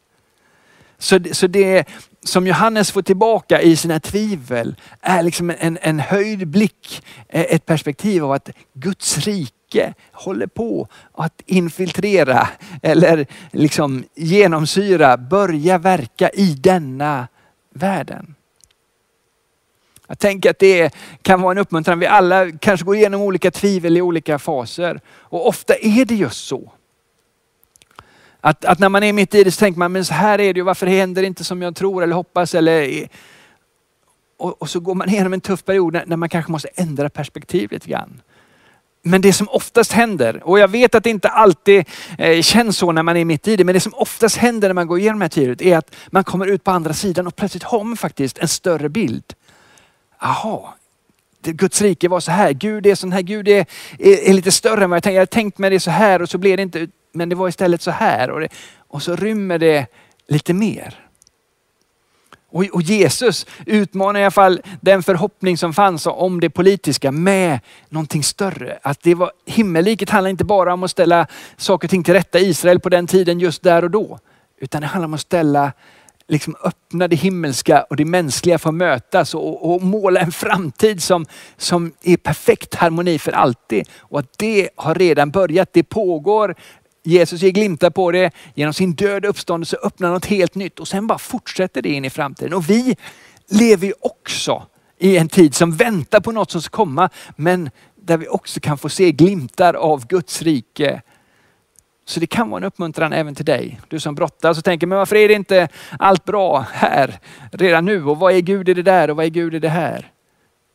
Så, 0.99 1.19
så 1.33 1.47
det 1.47 1.89
som 2.23 2.47
Johannes 2.47 2.91
får 2.91 3.03
tillbaka 3.03 3.63
i 3.63 3.77
sina 3.77 4.01
tvivel 4.01 4.77
är 5.01 5.23
liksom 5.23 5.53
en, 5.59 5.79
en 5.83 6.01
höjd 6.01 6.49
blick, 6.49 7.03
e- 7.29 7.55
ett 7.55 7.67
perspektiv 7.67 8.25
av 8.25 8.33
att 8.33 8.51
Guds 8.75 9.19
rike 9.19 9.95
håller 10.13 10.47
på 10.47 10.89
att 11.13 11.43
infiltrera 11.47 12.49
eller 12.83 13.27
liksom 13.53 14.05
genomsyra, 14.15 15.17
börja 15.17 15.79
verka 15.79 16.31
i 16.31 16.55
denna 16.55 17.29
världen. 17.75 18.35
Jag 20.09 20.19
tänker 20.19 20.51
att 20.51 20.59
det 20.59 20.95
kan 21.23 21.43
vara 21.43 21.53
en 21.53 21.59
uppmuntran. 21.59 21.99
Vi 21.99 22.07
alla 22.07 22.53
kanske 22.53 22.87
går 22.87 22.97
igenom 22.97 23.21
olika 23.21 23.51
tvivel 23.51 23.97
i 23.97 24.03
olika 24.03 24.39
faser. 24.39 25.01
Och 25.09 25.49
ofta 25.49 25.75
är 25.75 26.05
det 26.05 26.15
just 26.15 26.47
så. 26.47 26.73
Att, 28.47 28.65
att 28.65 28.79
när 28.79 28.89
man 28.89 29.03
är 29.03 29.13
mitt 29.13 29.35
i 29.35 29.45
det 29.45 29.51
så 29.51 29.59
tänker 29.59 29.79
man, 29.79 29.93
men 29.93 30.05
så 30.05 30.15
här 30.15 30.41
är 30.41 30.55
det 30.55 30.59
ju, 30.59 30.65
varför 30.65 30.87
händer 30.87 31.23
det 31.23 31.29
inte 31.29 31.45
som 31.45 31.63
jag 31.63 31.77
tror 31.77 32.03
eller 32.03 32.15
hoppas? 32.15 32.55
Eller, 32.55 33.09
och, 34.37 34.63
och 34.63 34.71
så 34.71 34.81
går 34.81 34.95
man 34.95 35.09
igenom 35.09 35.33
en 35.33 35.41
tuff 35.41 35.65
period 35.65 35.93
när, 35.93 36.07
när 36.07 36.17
man 36.17 36.29
kanske 36.29 36.53
måste 36.53 36.69
ändra 36.75 37.09
perspektiv 37.09 37.73
lite 37.73 37.89
grann. 37.89 38.23
Men 39.03 39.21
det 39.21 39.33
som 39.33 39.49
oftast 39.49 39.93
händer, 39.93 40.43
och 40.45 40.59
jag 40.59 40.69
vet 40.69 40.95
att 40.95 41.05
det 41.05 41.11
inte 41.11 41.29
alltid 41.29 41.85
eh, 42.19 42.43
känns 42.43 42.77
så 42.77 42.93
när 42.93 43.03
man 43.03 43.17
är 43.17 43.25
mitt 43.25 43.49
i 43.49 43.57
det, 43.57 43.65
men 43.65 43.75
det 43.75 43.81
som 43.81 43.95
oftast 43.95 44.37
händer 44.37 44.69
när 44.69 44.75
man 44.75 44.87
går 44.87 44.99
igenom 44.99 45.19
det 45.19 45.25
här 45.25 45.29
tvivet 45.29 45.63
är 45.63 45.77
att 45.77 45.95
man 46.11 46.25
kommer 46.25 46.47
ut 46.47 46.65
på 46.65 46.71
andra 46.71 46.93
sidan 46.93 47.27
och 47.27 47.37
plötsligt 47.37 47.63
har 47.63 47.85
man 47.85 47.97
faktiskt 47.97 48.39
en 48.39 48.49
större 48.49 48.89
bild. 48.89 49.25
Aha, 50.19 50.75
Guds 51.43 51.83
rike 51.83 52.09
var 52.09 52.21
så 52.21 52.31
här, 52.31 52.53
Gud 52.53 52.87
är 52.87 52.95
sån 52.95 53.13
här, 53.13 53.23
Gud 53.23 53.49
är, 53.49 53.67
är, 53.99 54.29
är 54.29 54.33
lite 54.33 54.53
större 54.53 54.85
än 54.85 54.91
vad 54.91 54.97
jag 54.97 55.03
tänkte. 55.03 55.15
Jag 55.15 55.21
hade 55.21 55.33
tänkt 55.33 55.59
mig 55.59 55.71
det 55.71 55.81
så 55.81 55.91
här 55.91 56.23
och 56.23 56.29
så 56.29 56.39
blev 56.39 56.57
det 56.57 56.63
inte 56.63 56.89
men 57.17 57.29
det 57.29 57.35
var 57.35 57.49
istället 57.49 57.83
så 57.83 57.91
här. 57.91 58.31
Och, 58.31 58.41
det, 58.41 58.49
och 58.79 59.03
så 59.03 59.17
rymmer 59.17 59.59
det 59.59 59.87
lite 60.29 60.55
mer. 60.55 61.07
Och, 62.51 62.65
och, 62.73 62.83
Jesus 62.83 63.47
utmanar 63.67 64.21
i 64.21 64.23
alla 64.23 64.31
fall 64.31 64.61
den 64.81 65.03
förhoppning 65.03 65.59
som 65.59 65.75
fanns 65.75 66.07
om 66.07 66.41
det 66.41 66.51
politiska 66.51 67.13
med 67.13 67.61
någonting 67.89 68.23
större. 68.23 68.79
Att 68.83 69.03
det 69.03 69.15
var, 69.15 69.31
himmelriket 69.47 70.11
handlar 70.11 70.31
inte 70.31 70.45
bara 70.45 70.75
om 70.75 70.83
att 70.83 70.91
ställa 70.91 71.27
saker 71.57 71.87
och 71.87 71.91
ting 71.91 72.05
till 72.05 72.15
rätta 72.15 72.39
i 72.39 72.49
Israel 72.49 72.81
på 72.81 72.89
den 72.89 73.07
tiden 73.07 73.41
just 73.41 73.63
där 73.63 73.85
och 73.85 73.91
då. 73.91 74.19
Utan 74.59 74.81
det 74.81 74.87
handlar 74.87 75.07
om 75.07 75.15
att 75.15 75.21
ställa, 75.21 75.73
liksom 76.29 76.57
öppna 76.65 77.09
det 77.09 77.17
himmelska 77.17 77.83
och 77.83 77.97
det 77.97 78.05
mänskliga 78.05 78.59
för 78.59 78.69
att 78.69 78.75
mötas 78.75 79.35
och, 79.35 79.75
och 79.75 79.83
måla 79.83 80.21
en 80.21 80.33
framtid 80.33 81.03
som, 81.03 81.27
som 81.57 81.93
är 82.03 82.17
perfekt 82.17 82.75
harmoni 82.75 83.19
för 83.19 83.33
alltid. 83.33 83.89
Och 83.99 84.19
att 84.19 84.39
det 84.39 84.69
har 84.77 84.95
redan 84.95 85.31
börjat, 85.31 85.73
det 85.73 85.83
pågår 85.83 86.55
Jesus 87.11 87.43
ger 87.43 87.51
glimtar 87.51 87.91
på 87.91 88.11
det. 88.11 88.31
Genom 88.55 88.75
sin 88.75 88.95
död 88.95 89.25
och 89.25 89.31
uppståndelse 89.31 89.77
öppnar 89.83 90.11
något 90.11 90.27
helt 90.27 90.55
nytt 90.55 90.81
och 90.81 90.89
sen 90.89 91.07
bara 91.07 91.19
fortsätter 91.19 91.83
det 91.83 91.89
in 91.89 92.05
i 92.05 92.11
framtiden. 92.11 92.55
Och 92.55 92.71
vi 92.71 92.97
lever 93.49 93.87
ju 93.87 93.93
också 94.01 94.63
i 94.99 95.17
en 95.17 95.29
tid 95.29 95.55
som 95.55 95.73
väntar 95.73 96.21
på 96.21 96.33
något 96.33 96.51
som 96.51 96.63
ska 96.63 96.77
komma, 96.77 97.11
men 97.37 97.71
där 97.97 98.17
vi 98.17 98.29
också 98.29 98.61
kan 98.61 98.79
få 98.79 98.89
se 98.89 99.13
glimtar 99.13 99.75
av 99.75 100.07
Guds 100.07 100.43
rike. 100.43 101.03
Så 102.05 102.21
det 102.21 102.27
kan 102.27 102.51
vara 102.51 102.59
en 102.59 102.65
uppmuntran 102.65 103.13
även 103.13 103.35
till 103.35 103.45
dig. 103.45 103.81
Du 103.89 104.01
som 104.01 104.15
brottas 104.15 104.59
och 104.59 104.65
tänker, 104.65 104.87
men 104.87 104.99
varför 104.99 105.17
är 105.17 105.29
det 105.29 105.35
inte 105.35 105.69
allt 105.99 106.25
bra 106.25 106.67
här 106.73 107.19
redan 107.51 107.85
nu? 107.85 108.05
Och 108.05 108.19
vad 108.19 108.33
är 108.33 108.41
Gud 108.41 108.69
i 108.69 108.75
det 108.75 108.83
där 108.83 109.11
och 109.11 109.17
vad 109.17 109.27
är 109.27 109.31
Gud 109.31 109.55
i 109.55 109.59
det 109.59 109.69
här? 109.69 110.13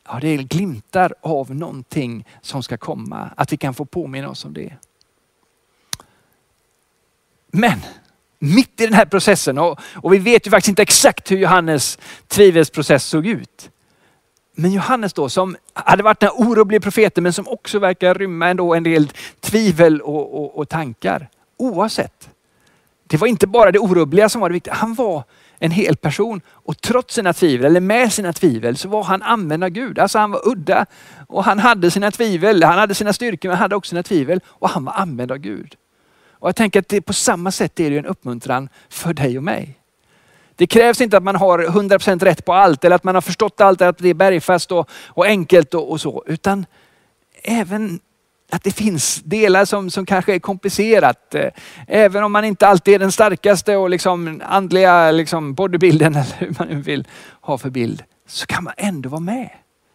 Ja, 0.08 0.18
det 0.20 0.28
är 0.28 0.38
glimtar 0.38 1.14
av 1.20 1.54
någonting 1.54 2.26
som 2.40 2.62
ska 2.62 2.76
komma. 2.76 3.30
Att 3.36 3.52
vi 3.52 3.56
kan 3.56 3.74
få 3.74 3.84
påminna 3.84 4.30
oss 4.30 4.44
om 4.44 4.52
det. 4.52 4.72
Men 7.54 7.80
mitt 8.38 8.80
i 8.80 8.86
den 8.86 8.94
här 8.94 9.04
processen, 9.04 9.58
och, 9.58 9.80
och 9.94 10.12
vi 10.12 10.18
vet 10.18 10.46
ju 10.46 10.50
faktiskt 10.50 10.68
inte 10.68 10.82
exakt 10.82 11.30
hur 11.30 11.36
Johannes 11.36 11.98
tvivelsprocess 12.28 13.04
såg 13.04 13.26
ut. 13.26 13.70
Men 14.54 14.72
Johannes 14.72 15.12
då 15.12 15.28
som 15.28 15.56
hade 15.74 16.02
varit 16.02 16.20
den 16.20 16.30
oroliga 16.30 16.80
profeten 16.80 17.22
men 17.22 17.32
som 17.32 17.48
också 17.48 17.78
verkar 17.78 18.14
rymma 18.14 18.48
ändå 18.48 18.74
en 18.74 18.82
del 18.82 19.12
tvivel 19.40 20.00
och, 20.00 20.34
och, 20.34 20.58
och, 20.58 20.68
tankar. 20.68 21.28
Oavsett. 21.56 22.28
Det 23.06 23.16
var 23.16 23.26
inte 23.26 23.46
bara 23.46 23.72
det 23.72 23.78
orubbliga 23.78 24.28
som 24.28 24.40
var 24.40 24.48
det 24.48 24.52
viktiga. 24.52 24.74
Han 24.74 24.94
var 24.94 25.24
en 25.58 25.70
hel 25.70 25.96
person 25.96 26.40
och 26.48 26.80
trots 26.80 27.14
sina 27.14 27.32
tvivel, 27.32 27.66
eller 27.66 27.80
med 27.80 28.12
sina 28.12 28.32
tvivel, 28.32 28.76
så 28.76 28.88
var 28.88 29.02
han 29.02 29.22
använd 29.22 29.64
av 29.64 29.70
Gud. 29.70 29.98
Alltså 29.98 30.18
han 30.18 30.30
var 30.30 30.48
udda 30.48 30.86
och 31.28 31.44
han 31.44 31.58
hade 31.58 31.90
sina 31.90 32.10
tvivel. 32.10 32.62
Han 32.62 32.78
hade 32.78 32.94
sina 32.94 33.12
styrkor 33.12 33.48
men 33.48 33.56
han 33.56 33.62
hade 33.62 33.76
också 33.76 33.88
sina 33.88 34.02
tvivel 34.02 34.40
och 34.46 34.68
han 34.68 34.84
var 34.84 34.92
använd 34.92 35.32
av 35.32 35.38
Gud. 35.38 35.76
Och 36.42 36.48
jag 36.48 36.56
tänker 36.56 36.80
att 36.80 36.88
det, 36.88 37.00
på 37.00 37.12
samma 37.12 37.50
sätt 37.50 37.80
är 37.80 37.90
det 37.90 37.98
en 37.98 38.06
uppmuntran 38.06 38.68
för 38.88 39.14
dig 39.14 39.36
och 39.38 39.44
mig. 39.44 39.78
Det 40.56 40.66
krävs 40.66 41.00
inte 41.00 41.16
att 41.16 41.22
man 41.22 41.36
har 41.36 41.58
100% 41.58 42.24
rätt 42.24 42.44
på 42.44 42.52
allt 42.52 42.84
eller 42.84 42.96
att 42.96 43.04
man 43.04 43.14
har 43.14 43.22
förstått 43.22 43.60
allt, 43.60 43.82
att 43.82 43.98
det 43.98 44.08
är 44.08 44.14
bergfast 44.14 44.72
och, 44.72 44.90
och 45.06 45.26
enkelt 45.26 45.74
och, 45.74 45.90
och, 45.90 46.00
så. 46.00 46.24
Utan 46.26 46.66
även 47.42 48.00
att 48.50 48.64
det 48.64 48.70
finns 48.70 49.22
delar 49.24 49.64
som, 49.64 49.90
som 49.90 50.06
kanske 50.06 50.34
är 50.34 50.38
komplicerat. 50.38 51.34
Eh, 51.34 51.50
även 51.86 52.24
om 52.24 52.32
man 52.32 52.44
inte 52.44 52.66
alltid 52.66 52.94
är 52.94 52.98
den 52.98 53.12
starkaste 53.12 53.76
och 53.76 53.90
liksom 53.90 54.42
andliga 54.44 55.10
liksom 55.10 55.54
bodybuilden 55.54 56.14
eller 56.14 56.36
hur 56.38 56.54
man 56.58 56.68
nu 56.68 56.82
vill 56.82 57.08
ha 57.40 57.58
för 57.58 57.70
bild. 57.70 58.02
så 58.26 58.46
kan 58.46 58.64
man 58.64 58.74
ändå 58.76 59.08
vara 59.08 59.20
med. 59.20 59.50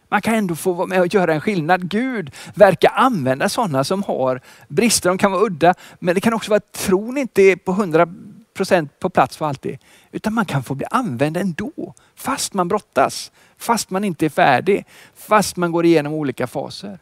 Man 0.08 0.22
kan 0.22 0.34
ändå 0.34 0.54
få 0.54 0.72
vara 0.72 0.86
med 0.86 1.00
och 1.00 1.14
göra 1.14 1.34
en 1.34 1.40
skillnad. 1.40 1.90
Gud 1.90 2.30
verkar 2.54 2.92
använda 2.94 3.48
sådana 3.48 3.84
som 3.84 4.02
har 4.02 4.40
brister. 4.68 5.08
De 5.08 5.18
kan 5.18 5.32
vara 5.32 5.42
udda, 5.42 5.74
men 5.98 6.14
det 6.14 6.20
kan 6.20 6.34
också 6.34 6.50
vara 6.50 6.56
att 6.56 6.72
tron 6.72 7.18
inte 7.18 7.42
är 7.42 7.56
på 7.56 7.72
100 7.72 8.08
procent 8.54 8.98
på 8.98 9.10
plats 9.10 9.36
för 9.36 9.46
alltid. 9.46 9.78
Utan 10.12 10.34
man 10.34 10.44
kan 10.44 10.62
få 10.62 10.74
bli 10.74 10.86
använd 10.90 11.36
ändå, 11.36 11.94
fast 12.14 12.54
man 12.54 12.68
brottas, 12.68 13.32
fast 13.56 13.90
man 13.90 14.04
inte 14.04 14.24
är 14.24 14.30
färdig, 14.30 14.84
fast 15.14 15.56
man 15.56 15.72
går 15.72 15.84
igenom 15.84 16.12
olika 16.12 16.46
faser. 16.46 16.98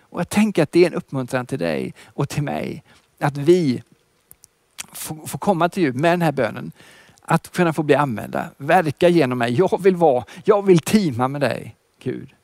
Och 0.00 0.20
jag 0.20 0.28
tänker 0.28 0.62
att 0.62 0.72
det 0.72 0.82
är 0.82 0.86
en 0.86 0.94
uppmuntran 0.94 1.46
till 1.46 1.58
dig 1.58 1.94
och 2.06 2.28
till 2.28 2.42
mig, 2.42 2.82
att 3.20 3.36
vi 3.36 3.82
får, 4.92 5.26
får 5.26 5.38
komma 5.38 5.68
till 5.68 5.82
Gud 5.82 6.00
med 6.00 6.12
den 6.12 6.22
här 6.22 6.32
bönen. 6.32 6.72
Att 7.22 7.52
kunna 7.52 7.72
få 7.72 7.82
bli 7.82 7.94
använda, 7.94 8.50
verka 8.56 9.08
genom 9.08 9.38
mig. 9.38 9.54
Jag 9.54 9.82
vill 9.82 9.96
vara, 9.96 10.24
jag 10.44 10.66
vill 10.66 10.78
teama 10.78 11.28
med 11.28 11.40
dig, 11.40 11.76
Gud. 12.02 12.34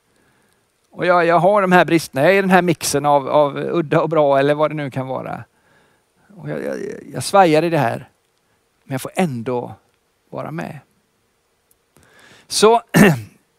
Och 0.96 1.06
jag, 1.06 1.26
jag 1.26 1.38
har 1.38 1.62
de 1.62 1.72
här 1.72 1.84
bristerna, 1.84 2.22
jag 2.22 2.32
är 2.32 2.38
i 2.38 2.40
den 2.40 2.50
här 2.50 2.62
mixen 2.62 3.06
av, 3.06 3.28
av 3.28 3.56
udda 3.58 4.00
och 4.00 4.08
bra 4.08 4.38
eller 4.38 4.54
vad 4.54 4.70
det 4.70 4.74
nu 4.74 4.90
kan 4.90 5.06
vara. 5.06 5.44
Och 6.36 6.50
jag, 6.50 6.64
jag, 6.64 6.76
jag 7.12 7.24
svajar 7.24 7.62
i 7.62 7.70
det 7.70 7.78
här, 7.78 8.08
men 8.84 8.94
jag 8.94 9.00
får 9.00 9.10
ändå 9.14 9.74
vara 10.30 10.50
med. 10.50 10.78
Så 12.46 12.82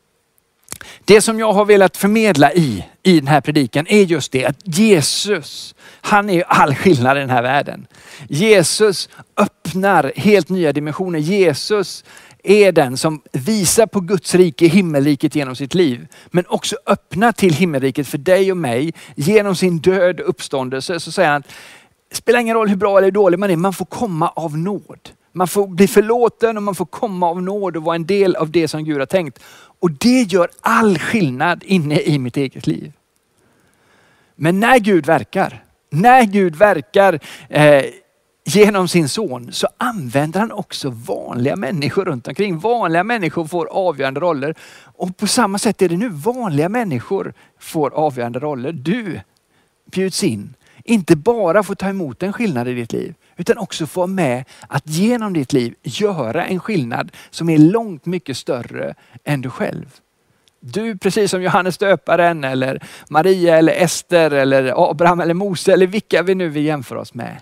det 1.06 1.22
som 1.22 1.40
jag 1.40 1.54
har 1.54 1.66
velat 1.66 1.98
förmedla 1.98 2.54
i, 2.54 2.86
i 3.04 3.20
den 3.20 3.28
här 3.28 3.42
predikan 3.42 3.88
är 3.88 4.04
just 4.04 4.32
det 4.32 4.46
att 4.46 4.58
Jesus, 4.64 5.76
han 6.02 6.30
är 6.30 6.44
all 6.44 6.76
skillnad 6.76 7.18
i 7.18 7.20
den 7.20 7.30
här 7.30 7.44
världen. 7.44 7.88
Jesus 8.30 9.10
öppnar 9.36 10.12
helt 10.16 10.50
nya 10.50 10.74
dimensioner. 10.74 11.20
Jesus 11.20 12.04
är 12.50 12.72
den 12.72 12.98
som 12.98 13.22
visar 13.32 13.86
på 13.86 14.00
Guds 14.00 14.36
rike, 14.36 14.68
himmelriket 14.68 15.36
genom 15.36 15.56
sitt 15.56 15.74
liv. 15.74 16.08
Men 16.28 16.46
också 16.48 16.76
öppnar 16.86 17.32
till 17.32 17.54
himmelriket 17.54 18.08
för 18.08 18.18
dig 18.18 18.52
och 18.52 18.58
mig 18.58 18.94
genom 19.16 19.56
sin 19.56 19.80
död 19.80 20.20
och 20.20 20.30
uppståndelse. 20.30 21.00
Så 21.00 21.12
säger 21.12 21.30
han, 21.30 21.44
det 22.10 22.16
spelar 22.16 22.40
ingen 22.40 22.56
roll 22.56 22.68
hur 22.68 22.76
bra 22.76 22.98
eller 22.98 23.12
dålig 23.12 23.40
man 23.40 23.50
är, 23.50 23.56
man 23.56 23.74
får 23.74 23.86
komma 23.86 24.30
av 24.30 24.58
nåd. 24.58 25.10
Man 25.32 25.48
får 25.48 25.68
bli 25.68 25.88
förlåten 25.88 26.58
och 26.58 26.64
man 26.64 26.76
får 26.76 26.86
komma 26.86 27.30
av 27.30 27.42
nåd 27.42 27.78
och 27.78 27.84
vara 27.84 27.96
en 27.96 28.06
del 28.06 28.36
av 28.36 28.52
det 28.52 28.68
som 28.68 28.84
Gud 28.84 29.00
har 29.00 29.06
tänkt. 29.06 29.40
Och 29.80 29.92
det 29.92 30.22
gör 30.22 30.50
all 30.62 31.00
skillnad 31.00 31.64
inne 31.64 32.00
i 32.00 32.20
mitt 32.20 32.38
eget 32.38 32.68
liv. 32.68 32.94
Men 34.36 34.60
när 34.60 34.80
Gud 34.80 35.06
verkar, 35.06 35.64
när 35.90 36.24
Gud 36.24 36.56
verkar 36.56 37.20
eh, 37.50 37.84
genom 38.48 38.88
sin 38.88 39.10
son 39.10 39.52
så 39.52 39.68
använder 39.78 40.40
han 40.40 40.52
också 40.52 40.90
vanliga 40.90 41.56
människor 41.56 42.06
runt 42.06 42.28
omkring. 42.28 42.60
Vanliga 42.60 43.04
människor 43.04 43.46
får 43.46 43.66
avgörande 43.66 44.20
roller. 44.20 44.56
Och 44.80 45.18
på 45.18 45.28
samma 45.28 45.58
sätt 45.58 45.82
är 45.82 45.90
det 45.90 45.98
nu. 45.98 46.10
Vanliga 46.10 46.70
människor 46.70 47.34
får 47.60 47.94
avgörande 47.94 48.40
roller. 48.40 48.72
Du 48.72 49.22
bjuds 49.92 50.24
in. 50.24 50.54
Inte 50.84 51.16
bara 51.16 51.64
få 51.64 51.76
ta 51.76 51.90
emot 51.90 52.24
en 52.24 52.34
skillnad 52.34 52.68
i 52.68 52.74
ditt 52.74 52.94
liv, 52.94 53.14
utan 53.38 53.58
också 53.58 53.88
få 53.88 54.08
med 54.08 54.46
att 54.68 54.88
genom 54.88 55.34
ditt 55.34 55.54
liv 55.54 55.76
göra 55.84 56.46
en 56.46 56.60
skillnad 56.60 57.12
som 57.30 57.50
är 57.50 57.58
långt 57.58 58.06
mycket 58.06 58.38
större 58.38 58.96
än 59.24 59.42
du 59.42 59.50
själv. 59.50 60.00
Du, 60.60 60.98
precis 60.98 61.32
som 61.32 61.44
Johannes 61.44 61.78
döparen 61.78 62.44
eller 62.44 62.84
Maria 63.10 63.58
eller 63.58 63.74
Ester 63.74 64.32
eller 64.32 64.90
Abraham 64.90 65.20
eller 65.20 65.34
Mose 65.34 65.74
eller 65.74 65.88
vilka 65.88 66.24
vi 66.24 66.36
nu 66.36 66.50
vill 66.50 66.66
jämföra 66.66 67.00
oss 67.00 67.14
med, 67.14 67.42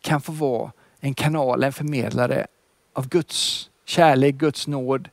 kan 0.00 0.20
få 0.20 0.32
vara 0.32 0.72
en 1.00 1.14
kanal, 1.14 1.64
en 1.64 1.72
förmedlare 1.72 2.46
av 2.92 3.08
Guds 3.08 3.70
kärlek, 3.84 4.34
Guds 4.34 4.66
nåd, 4.66 5.08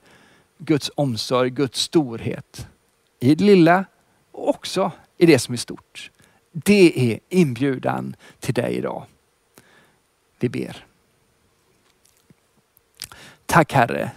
Guds 0.58 0.92
omsorg, 0.96 1.50
Guds 1.50 1.80
storhet. 1.80 2.68
I 3.20 3.36
det 3.36 3.44
lilla 3.44 3.86
och 4.32 4.50
också 4.50 4.92
i 5.18 5.26
det 5.26 5.40
som 5.40 5.54
är 5.54 5.58
stort. 5.58 6.12
Det 6.52 7.12
är 7.12 7.20
inbjudan 7.30 8.16
till 8.40 8.54
dig 8.54 8.76
idag. 8.76 9.06
Vi 10.40 10.50
ber. 10.50 10.86
Tack 13.46 13.74
Herre. 13.74 14.12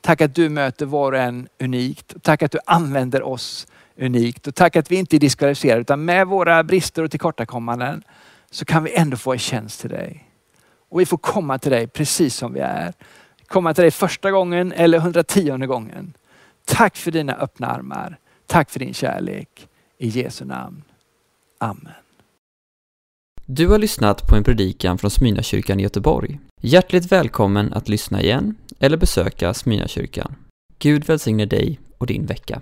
Tack 0.00 0.20
att 0.20 0.34
du 0.34 0.48
möter 0.48 0.86
var 0.86 1.12
och 1.12 1.18
en 1.18 1.48
unikt. 1.58 2.14
Tack 2.22 2.42
att 2.42 2.52
du 2.52 2.58
använder 2.66 3.22
oss 3.22 3.66
unikt. 3.96 4.46
Och 4.46 4.54
tack 4.54 4.76
att 4.76 4.90
vi 4.90 4.96
inte 4.96 5.16
är 5.16 5.20
diskvalificerade 5.20 5.80
utan 5.80 6.04
med 6.04 6.26
våra 6.26 6.64
brister 6.64 7.02
och 7.02 7.10
tillkortakommanden 7.10 8.02
så 8.56 8.64
kan 8.64 8.84
vi 8.84 8.94
ändå 8.94 9.16
få 9.16 9.32
en 9.32 9.38
tjänst 9.38 9.80
till 9.80 9.90
dig. 9.90 10.30
Och 10.88 11.00
vi 11.00 11.06
får 11.06 11.16
komma 11.16 11.58
till 11.58 11.70
dig 11.70 11.86
precis 11.86 12.36
som 12.36 12.52
vi 12.52 12.60
är. 12.60 12.92
Komma 13.46 13.74
till 13.74 13.82
dig 13.82 13.90
första 13.90 14.30
gången 14.30 14.72
eller 14.72 14.98
110 14.98 15.66
gången. 15.66 16.12
Tack 16.64 16.96
för 16.96 17.10
dina 17.10 17.34
öppna 17.34 17.66
armar. 17.66 18.18
Tack 18.46 18.70
för 18.70 18.78
din 18.78 18.94
kärlek. 18.94 19.68
I 19.98 20.08
Jesu 20.08 20.44
namn. 20.44 20.82
Amen. 21.58 21.92
Du 23.46 23.68
har 23.68 23.78
lyssnat 23.78 24.28
på 24.28 24.36
en 24.36 24.44
predikan 24.44 24.98
från 24.98 25.10
Smyrnakyrkan 25.10 25.80
i 25.80 25.82
Göteborg. 25.82 26.38
Hjärtligt 26.60 27.12
välkommen 27.12 27.72
att 27.72 27.88
lyssna 27.88 28.22
igen 28.22 28.54
eller 28.78 28.96
besöka 28.96 29.54
Smyrnakyrkan. 29.54 30.34
Gud 30.78 31.04
välsigne 31.04 31.46
dig 31.46 31.80
och 31.98 32.06
din 32.06 32.26
vecka. 32.26 32.60